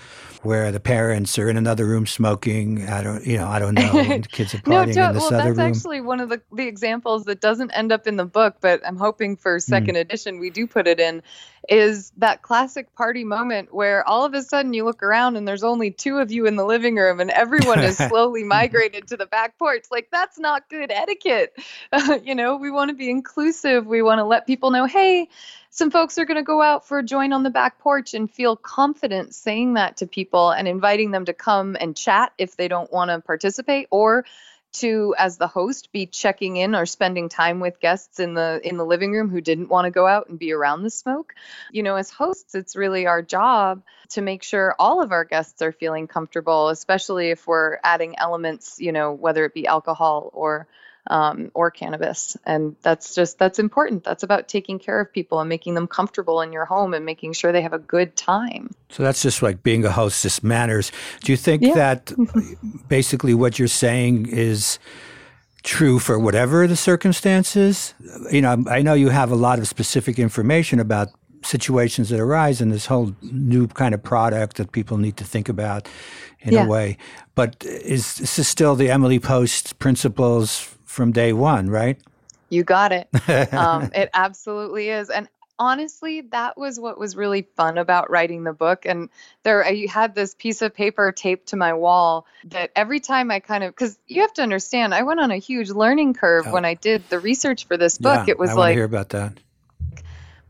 [0.42, 2.88] where the parents are in another room smoking.
[2.88, 3.92] I don't, you know, I don't know.
[4.12, 5.56] And kids are partying no, in this well, other room.
[5.56, 8.84] that's actually one of the, the examples that doesn't end up in the book, but
[8.86, 9.60] I'm hoping for hmm.
[9.60, 10.00] second mm.
[10.00, 11.22] edition we do put it in.
[11.68, 15.62] Is that classic party moment where all of a sudden you look around and there's
[15.62, 19.26] only two of you in the living room and everyone is slowly migrated to the
[19.26, 19.84] back porch?
[19.90, 21.56] Like that's not good etiquette.
[21.94, 23.86] Uh, you know, we want to be inclusive.
[23.86, 25.28] We want to let people know, hey
[25.74, 28.30] some folks are going to go out for a joint on the back porch and
[28.30, 32.68] feel confident saying that to people and inviting them to come and chat if they
[32.68, 34.26] don't want to participate or
[34.72, 38.76] to as the host be checking in or spending time with guests in the in
[38.76, 41.34] the living room who didn't want to go out and be around the smoke.
[41.70, 45.62] You know as hosts it's really our job to make sure all of our guests
[45.62, 50.66] are feeling comfortable especially if we're adding elements you know whether it be alcohol or
[51.08, 52.36] um, or cannabis.
[52.46, 54.04] And that's just, that's important.
[54.04, 57.32] That's about taking care of people and making them comfortable in your home and making
[57.32, 58.70] sure they have a good time.
[58.90, 60.92] So that's just like being a hostess manners.
[61.22, 61.74] Do you think yeah.
[61.74, 62.12] that
[62.88, 64.78] basically what you're saying is
[65.62, 67.94] true for whatever the circumstances?
[68.30, 71.08] You know, I know you have a lot of specific information about
[71.44, 75.48] situations that arise in this whole new kind of product that people need to think
[75.48, 75.88] about
[76.40, 76.64] in yeah.
[76.64, 76.96] a way.
[77.34, 81.98] But is this is still the Emily Post principles from day one, right?
[82.50, 83.08] You got it.
[83.54, 85.08] um, it absolutely is.
[85.08, 85.28] And
[85.58, 88.84] honestly, that was what was really fun about writing the book.
[88.84, 89.08] And
[89.42, 93.40] there, I had this piece of paper taped to my wall that every time I
[93.40, 96.52] kind of, because you have to understand, I went on a huge learning curve oh.
[96.52, 98.26] when I did the research for this book.
[98.26, 99.38] Yeah, it was I like, hear about that.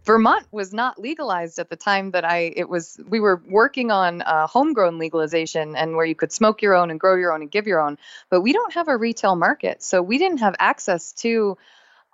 [0.05, 4.23] Vermont was not legalized at the time that I it was we were working on
[4.23, 7.51] uh, homegrown legalization and where you could smoke your own and grow your own and
[7.51, 11.13] give your own, but we don't have a retail market, so we didn't have access
[11.13, 11.57] to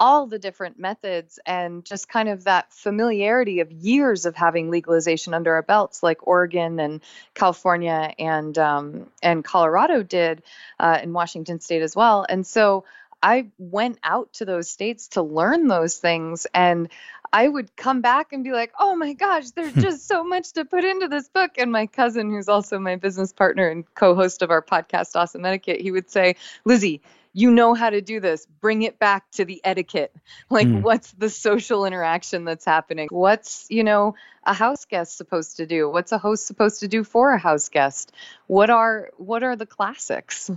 [0.00, 5.34] all the different methods and just kind of that familiarity of years of having legalization
[5.34, 7.00] under our belts, like Oregon and
[7.34, 10.42] California and um, and Colorado did,
[10.78, 12.84] uh, in Washington State as well, and so
[13.22, 16.46] I went out to those states to learn those things.
[16.54, 16.88] And
[17.32, 20.64] I would come back and be like, oh my gosh, there's just so much to
[20.64, 21.52] put into this book.
[21.58, 25.44] And my cousin, who's also my business partner and co host of our podcast, Awesome
[25.44, 27.02] Etiquette, he would say, Lizzie,
[27.34, 28.46] you know how to do this.
[28.60, 30.14] Bring it back to the etiquette.
[30.50, 30.80] Like, mm.
[30.80, 33.08] what's the social interaction that's happening?
[33.10, 34.14] What's, you know,
[34.44, 35.90] a house guest supposed to do?
[35.90, 38.12] What's a host supposed to do for a house guest?
[38.46, 40.50] What are what are the classics?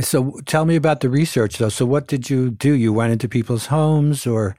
[0.00, 1.68] So tell me about the research though.
[1.68, 2.72] So what did you do?
[2.72, 4.56] You went into people's homes or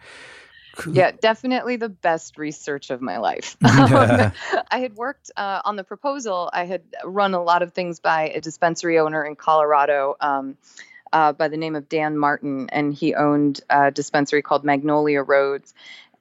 [0.92, 3.58] yeah, definitely the best research of my life.
[3.64, 4.32] um,
[4.72, 6.50] I had worked uh, on the proposal.
[6.52, 10.58] I had run a lot of things by a dispensary owner in Colorado um,
[11.12, 15.74] uh, by the name of Dan Martin, and he owned a dispensary called Magnolia Roads.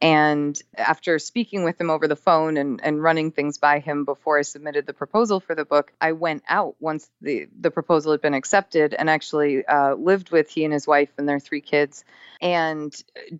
[0.03, 4.37] And after speaking with him over the phone and, and running things by him before
[4.37, 8.21] I submitted the proposal for the book, I went out once the, the proposal had
[8.21, 12.05] been accepted and actually uh, lived with he and his wife and their three kids
[12.41, 12.93] and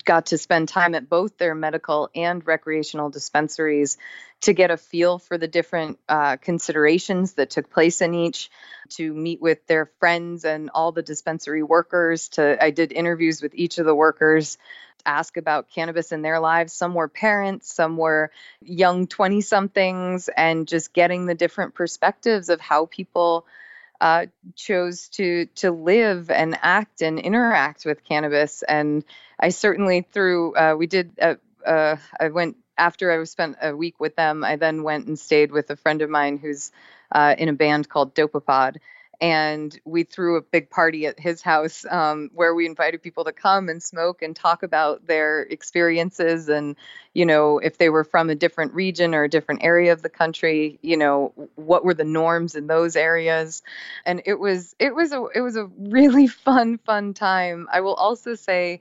[0.05, 3.99] got to spend time at both their medical and recreational dispensaries
[4.43, 8.51] to get a feel for the different uh, considerations that took place in each
[8.91, 13.55] to meet with their friends and all the dispensary workers to i did interviews with
[13.55, 14.59] each of the workers
[15.05, 16.73] ask about cannabis in their lives.
[16.73, 18.31] Some were parents, some were
[18.63, 23.47] young 20 somethings, and just getting the different perspectives of how people
[24.01, 24.27] uh,
[24.57, 28.63] chose to to live and act and interact with cannabis.
[28.63, 29.05] And
[29.39, 34.01] I certainly through uh, we did uh, uh I went after I spent a week
[34.01, 34.43] with them.
[34.43, 36.73] I then went and stayed with a friend of mine who's
[37.13, 38.79] uh, in a band called Dopapod
[39.23, 43.33] and we threw a big party at his house um, where we invited people to
[43.33, 46.77] come and smoke and talk about their experiences and
[47.15, 50.11] you know if they were from a different region or a different area of the
[50.11, 53.63] country you know what were the norms in those areas?
[54.05, 57.69] And it was it was a it was a really fun fun time.
[57.73, 58.81] I will also say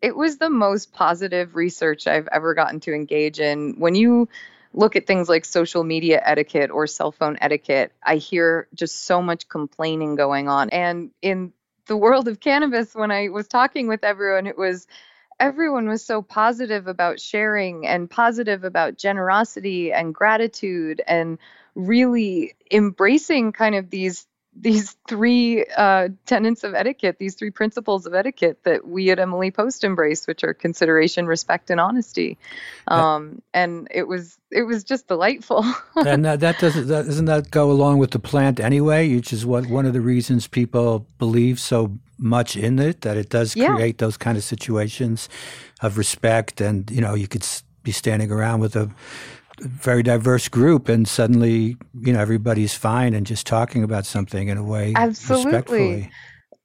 [0.00, 3.74] it was the most positive research i've ever gotten to engage in.
[3.78, 4.28] When you
[4.74, 9.22] look at things like social media etiquette or cell phone etiquette, I hear just so
[9.22, 10.70] much complaining going on.
[10.70, 11.52] And in
[11.86, 14.86] the world of cannabis, when I was talking with everyone, it was
[15.40, 21.38] everyone was so positive about sharing and positive about generosity and gratitude and
[21.74, 28.14] really embracing kind of these these three uh, tenets of etiquette, these three principles of
[28.14, 32.36] etiquette that we at Emily Post embrace, which are consideration, respect, and honesty.
[32.86, 35.64] Um, and it was it was just delightful.
[35.96, 39.46] and that, that doesn't that, doesn't that go along with the plant anyway, which is
[39.46, 43.74] what one of the reasons people believe so much in it that it does yeah.
[43.74, 45.28] create those kind of situations
[45.80, 47.46] of respect, and you know you could
[47.82, 48.90] be standing around with a
[49.62, 54.58] very diverse group and suddenly you know everybody's fine and just talking about something in
[54.58, 56.10] a way absolutely respectfully.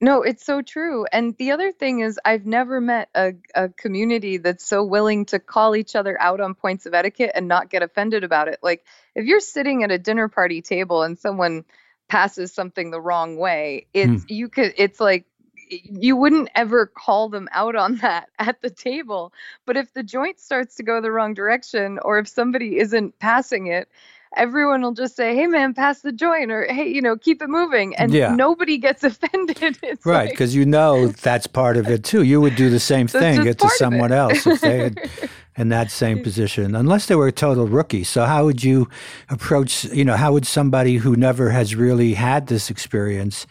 [0.01, 4.37] no it's so true and the other thing is i've never met a, a community
[4.37, 7.83] that's so willing to call each other out on points of etiquette and not get
[7.83, 8.83] offended about it like
[9.15, 11.63] if you're sitting at a dinner party table and someone
[12.09, 14.29] passes something the wrong way it's mm.
[14.29, 15.25] you could it's like
[15.69, 19.33] you wouldn't ever call them out on that at the table.
[19.65, 23.67] But if the joint starts to go the wrong direction, or if somebody isn't passing
[23.67, 23.89] it,
[24.35, 27.49] everyone will just say, "Hey, man, pass the joint," or "Hey, you know, keep it
[27.49, 28.33] moving," and yeah.
[28.33, 29.77] nobody gets offended.
[29.81, 32.23] It's right, because like, you know that's part of it too.
[32.23, 35.09] You would do the same thing to someone else if they had
[35.57, 38.03] in that same position, unless they were a total rookie.
[38.03, 38.89] So, how would you
[39.29, 39.85] approach?
[39.85, 43.47] You know, how would somebody who never has really had this experience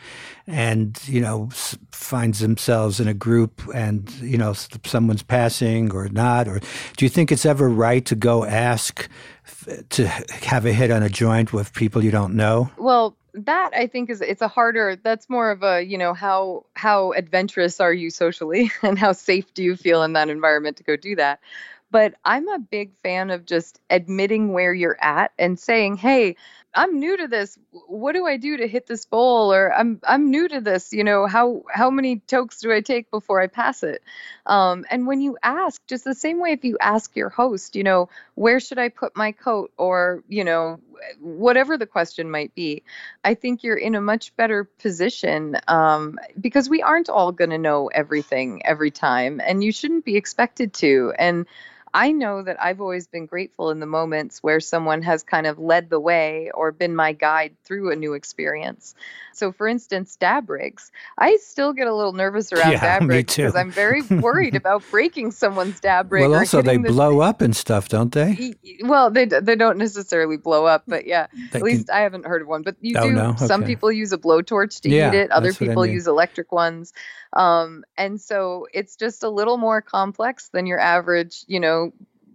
[0.47, 1.49] and you know
[1.91, 4.53] finds themselves in a group and you know
[4.85, 6.61] someone's passing or not or
[6.97, 9.09] do you think it's ever right to go ask
[9.89, 12.71] to have a hit on a joint with people you don't know?
[12.77, 16.65] Well that i think is it's a harder that's more of a you know how
[16.73, 20.85] how adventurous are you socially and how safe do you feel in that environment to
[20.85, 21.41] go do that?
[21.91, 26.37] But I'm a big fan of just admitting where you're at and saying, "Hey,
[26.77, 27.59] I'm new to this.
[27.89, 30.93] What do I do to hit this bowl?" Or "I'm I'm new to this.
[30.93, 34.03] You know, how how many tokes do I take before I pass it?"
[34.45, 37.83] Um, and when you ask, just the same way if you ask your host, you
[37.83, 40.79] know, where should I put my coat, or you know,
[41.21, 42.83] whatever the question might be,
[43.25, 47.59] I think you're in a much better position um, because we aren't all going to
[47.59, 51.13] know everything every time, and you shouldn't be expected to.
[51.19, 51.47] And
[51.95, 55.59] I know that I've always been grateful in the moments where someone has kind of
[55.59, 58.95] led the way or been my guide through a new experience.
[59.33, 60.91] So, for instance, dab rigs.
[61.19, 64.83] I still get a little nervous around yeah, dab rigs because I'm very worried about
[64.91, 66.23] breaking someone's dab rig.
[66.23, 68.55] Well, also they blow up and stuff, don't they?
[68.83, 71.27] Well, they they don't necessarily blow up, but yeah.
[71.53, 72.63] They at least I haven't heard of one.
[72.63, 73.13] But you oh, do.
[73.13, 73.31] No?
[73.31, 73.47] Okay.
[73.47, 75.31] Some people use a blowtorch to yeah, heat it.
[75.31, 75.95] Other people I mean.
[75.95, 76.95] use electric ones.
[77.37, 81.76] Um, and so it's just a little more complex than your average, you know,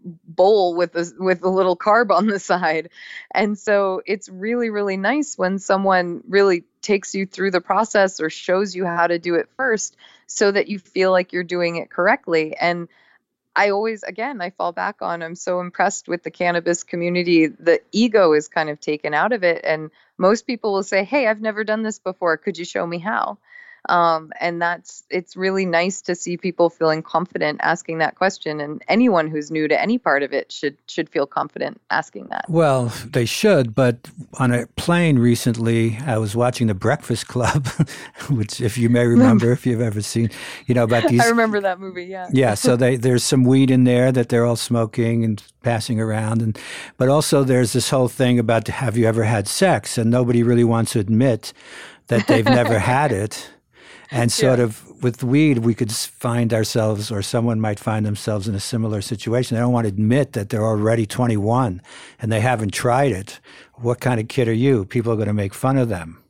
[0.03, 2.89] bowl with a with a little carb on the side.
[3.33, 8.29] And so it's really really nice when someone really takes you through the process or
[8.29, 11.89] shows you how to do it first so that you feel like you're doing it
[11.89, 12.55] correctly.
[12.57, 12.87] And
[13.55, 17.47] I always again I fall back on I'm so impressed with the cannabis community.
[17.47, 21.27] The ego is kind of taken out of it and most people will say, "Hey,
[21.27, 22.37] I've never done this before.
[22.37, 23.37] Could you show me how?"
[23.89, 28.59] Um, and that's it's really nice to see people feeling confident asking that question.
[28.59, 32.45] And anyone who's new to any part of it should should feel confident asking that.
[32.47, 33.73] Well, they should.
[33.73, 34.09] But
[34.39, 37.67] on a plane recently, I was watching The Breakfast Club,
[38.29, 40.29] which, if you may remember, if you've ever seen,
[40.67, 41.21] you know about these.
[41.21, 42.05] I remember that movie.
[42.05, 42.29] Yeah.
[42.31, 42.53] Yeah.
[42.53, 46.57] So they, there's some weed in there that they're all smoking and passing around, and
[46.97, 50.63] but also there's this whole thing about have you ever had sex, and nobody really
[50.63, 51.51] wants to admit
[52.07, 53.49] that they've never had it.
[54.11, 54.65] And sort yeah.
[54.65, 59.01] of with weed, we could find ourselves, or someone might find themselves in a similar
[59.01, 59.55] situation.
[59.55, 61.81] They don't want to admit that they're already 21
[62.19, 63.39] and they haven't tried it.
[63.75, 64.85] What kind of kid are you?
[64.85, 66.21] People are going to make fun of them.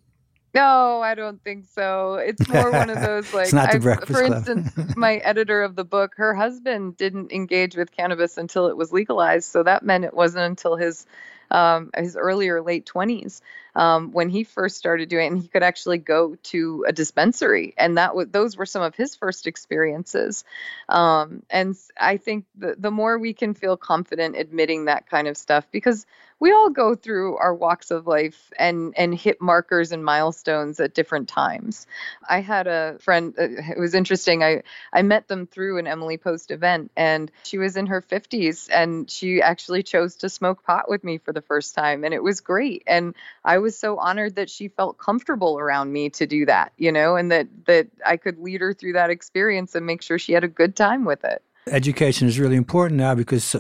[0.54, 2.16] No, I don't think so.
[2.16, 5.76] It's more one of those like, it's not the breakfast for instance, my editor of
[5.76, 9.50] the book, her husband didn't engage with cannabis until it was legalized.
[9.50, 11.06] So that meant it wasn't until his
[11.52, 13.42] um, his earlier late 20s
[13.76, 17.74] um, when he first started doing it and he could actually go to a dispensary
[17.78, 20.44] and that was those were some of his first experiences.
[20.90, 25.38] Um, and i think the, the more we can feel confident admitting that kind of
[25.38, 26.06] stuff because
[26.42, 30.96] we all go through our walks of life and and hit markers and milestones at
[30.96, 31.86] different times.
[32.28, 33.34] I had a friend.
[33.38, 34.44] Uh, it was interesting.
[34.44, 38.68] I I met them through an Emily Post event, and she was in her 50s,
[38.74, 42.24] and she actually chose to smoke pot with me for the first time, and it
[42.24, 42.84] was great.
[42.88, 43.14] And
[43.46, 47.16] I was so honored that she felt comfortable around me to do that, you know,
[47.16, 50.44] and that that I could lead her through that experience and make sure she had
[50.44, 51.44] a good time with it.
[51.68, 53.56] Education is really important now because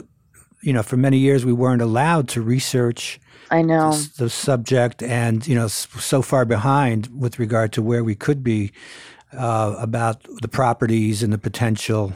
[0.62, 3.20] you know, for many years we weren't allowed to research.
[3.50, 8.04] I know the, the subject, and you know, so far behind with regard to where
[8.04, 8.72] we could be
[9.34, 12.14] uh, about the properties and the potential,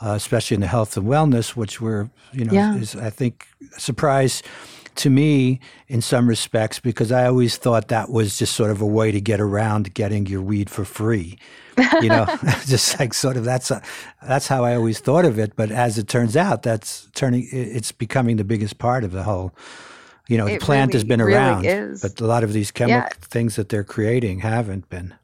[0.00, 2.76] uh, especially in the health and wellness, which were, you know, yeah.
[2.76, 4.42] is I think a surprise
[4.96, 8.86] to me in some respects because I always thought that was just sort of a
[8.86, 11.38] way to get around getting your weed for free
[12.00, 12.26] you know,
[12.66, 13.82] just like sort of that's a,
[14.26, 15.54] that's how I always thought of it.
[15.56, 19.54] But as it turns out, that's turning it's becoming the biggest part of the whole.
[20.28, 22.70] You know, it the plant really, has been around, really but a lot of these
[22.70, 23.26] chemical yeah.
[23.28, 25.14] things that they're creating haven't been.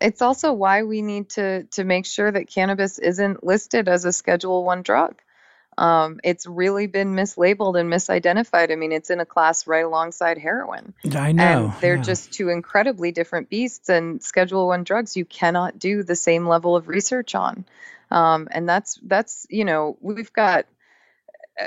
[0.00, 4.12] It's also why we need to to make sure that cannabis isn't listed as a
[4.12, 5.14] Schedule One drug
[5.78, 8.72] um, it's really been mislabeled and misidentified.
[8.72, 10.92] I mean, it's in a class right alongside heroin.
[11.14, 11.70] I know.
[11.72, 12.02] And they're yeah.
[12.02, 13.88] just two incredibly different beasts.
[13.88, 17.64] And Schedule One drugs, you cannot do the same level of research on.
[18.10, 20.66] Um, and that's that's you know we've got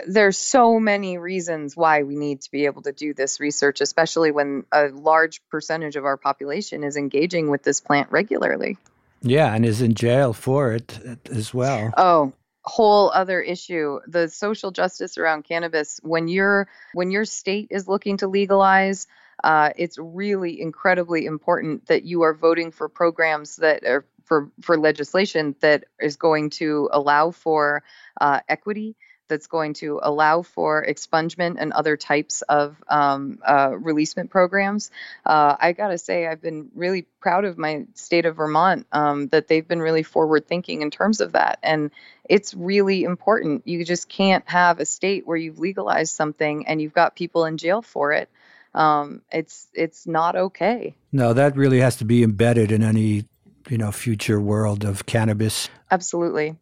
[0.07, 4.31] there's so many reasons why we need to be able to do this research, especially
[4.31, 8.77] when a large percentage of our population is engaging with this plant regularly.
[9.21, 10.99] Yeah, and is in jail for it
[11.29, 11.93] as well.
[11.95, 12.33] Oh,
[12.63, 15.99] whole other issue the social justice around cannabis.
[16.03, 19.07] When your when your state is looking to legalize
[19.43, 24.77] uh, it's really incredibly important that you are voting for programs that are for for
[24.77, 27.83] legislation that is going to allow for
[28.19, 28.95] uh, equity
[29.31, 34.91] that's going to allow for expungement and other types of um, uh, releasement programs.
[35.25, 39.29] Uh, I got to say, I've been really proud of my state of Vermont um,
[39.29, 41.59] that they've been really forward thinking in terms of that.
[41.63, 41.91] And
[42.25, 43.65] it's really important.
[43.65, 47.57] You just can't have a state where you've legalized something and you've got people in
[47.57, 48.29] jail for it.
[48.73, 50.95] Um, it's it's not okay.
[51.11, 53.25] No, that really has to be embedded in any
[53.69, 55.69] you know future world of cannabis.
[55.89, 56.57] Absolutely.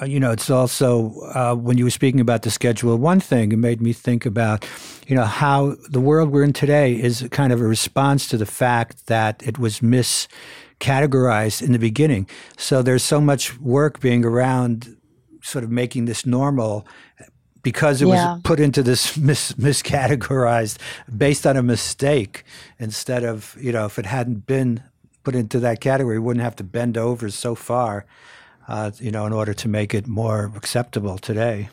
[0.00, 3.52] Uh, you know, it's also uh, when you were speaking about the Schedule One thing,
[3.52, 4.66] it made me think about,
[5.06, 8.46] you know, how the world we're in today is kind of a response to the
[8.46, 12.28] fact that it was miscategorized in the beginning.
[12.56, 14.96] So there's so much work being around,
[15.42, 16.86] sort of making this normal.
[17.64, 18.34] Because it yeah.
[18.34, 20.78] was put into this mis- miscategorized
[21.14, 22.44] based on a mistake
[22.78, 24.82] instead of, you know, if it hadn't been
[25.24, 28.06] put into that category, we wouldn't have to bend over so far
[28.68, 31.68] uh, you know, in order to make it more acceptable today.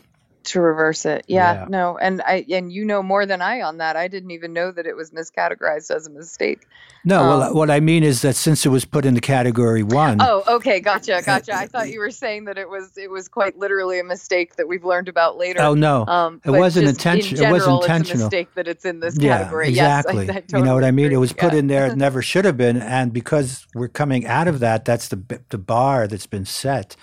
[0.45, 1.25] To reverse it.
[1.27, 3.95] Yeah, yeah, no, and I and you know more than I on that.
[3.95, 6.67] I didn't even know that it was miscategorized as a mistake.
[7.03, 10.17] No, um, well, what I mean is that since it was put into category one.
[10.21, 11.53] Oh, okay, gotcha, gotcha.
[11.53, 14.67] I thought you were saying that it was it was quite literally a mistake that
[14.67, 15.61] we've learned about later.
[15.61, 17.43] Oh no, um, it wasn't intentional.
[17.43, 18.25] It was intentional.
[18.25, 19.69] mistake that it's in this yeah, category.
[19.69, 20.25] Exactly.
[20.25, 21.05] Yes, I, I totally you know what I mean?
[21.07, 21.15] Agree.
[21.15, 21.59] It was put yeah.
[21.59, 21.87] in there.
[21.87, 25.57] It never should have been, and because we're coming out of that, that's the the
[25.57, 26.95] bar that's been set.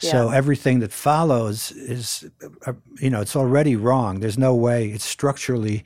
[0.00, 2.24] So everything that follows is,
[2.66, 4.20] uh, you know, it's already wrong.
[4.20, 5.84] There's no way it's structurally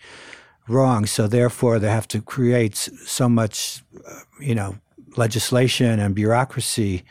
[0.68, 1.06] wrong.
[1.06, 4.76] So therefore, they have to create so much, uh, you know,
[5.16, 7.04] legislation and bureaucracy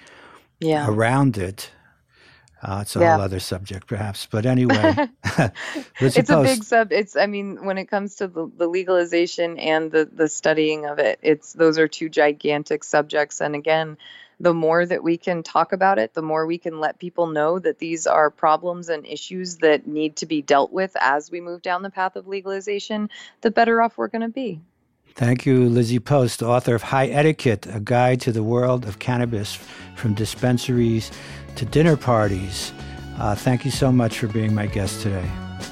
[0.59, 0.87] yeah.
[0.87, 1.71] around it.
[2.61, 3.15] Uh, it's a yeah.
[3.15, 4.25] whole other subject, perhaps.
[4.25, 4.95] But anyway,
[5.99, 6.93] it's a big sub.
[6.93, 10.97] It's, I mean, when it comes to the, the legalization and the the studying of
[10.97, 13.41] it, it's those are two gigantic subjects.
[13.41, 13.97] And again,
[14.39, 17.59] the more that we can talk about it, the more we can let people know
[17.59, 21.61] that these are problems and issues that need to be dealt with as we move
[21.61, 23.09] down the path of legalization,
[23.41, 24.59] the better off we're going to be.
[25.15, 29.59] Thank you, Lizzie Post, author of Higher Etiquette, a guide to the world of cannabis
[29.95, 31.11] from dispensaries
[31.55, 32.73] to dinner parties.
[33.19, 35.29] Uh, thank you so much for being my guest today.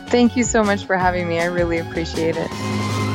[0.09, 1.39] Thank you so much for having me.
[1.39, 3.10] I really appreciate it.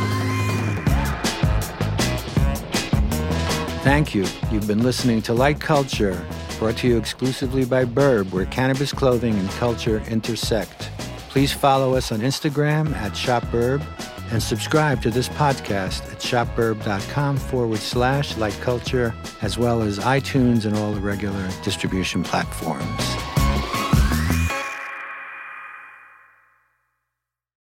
[3.87, 4.27] Thank you.
[4.51, 6.21] You've been listening to Light Culture,
[6.59, 10.91] brought to you exclusively by Burb, where cannabis clothing and culture intersect.
[11.29, 13.87] Please follow us on Instagram at ShopBurb
[14.33, 20.65] and subscribe to this podcast at shopburb.com forward slash light culture, as well as iTunes
[20.65, 23.36] and all the regular distribution platforms.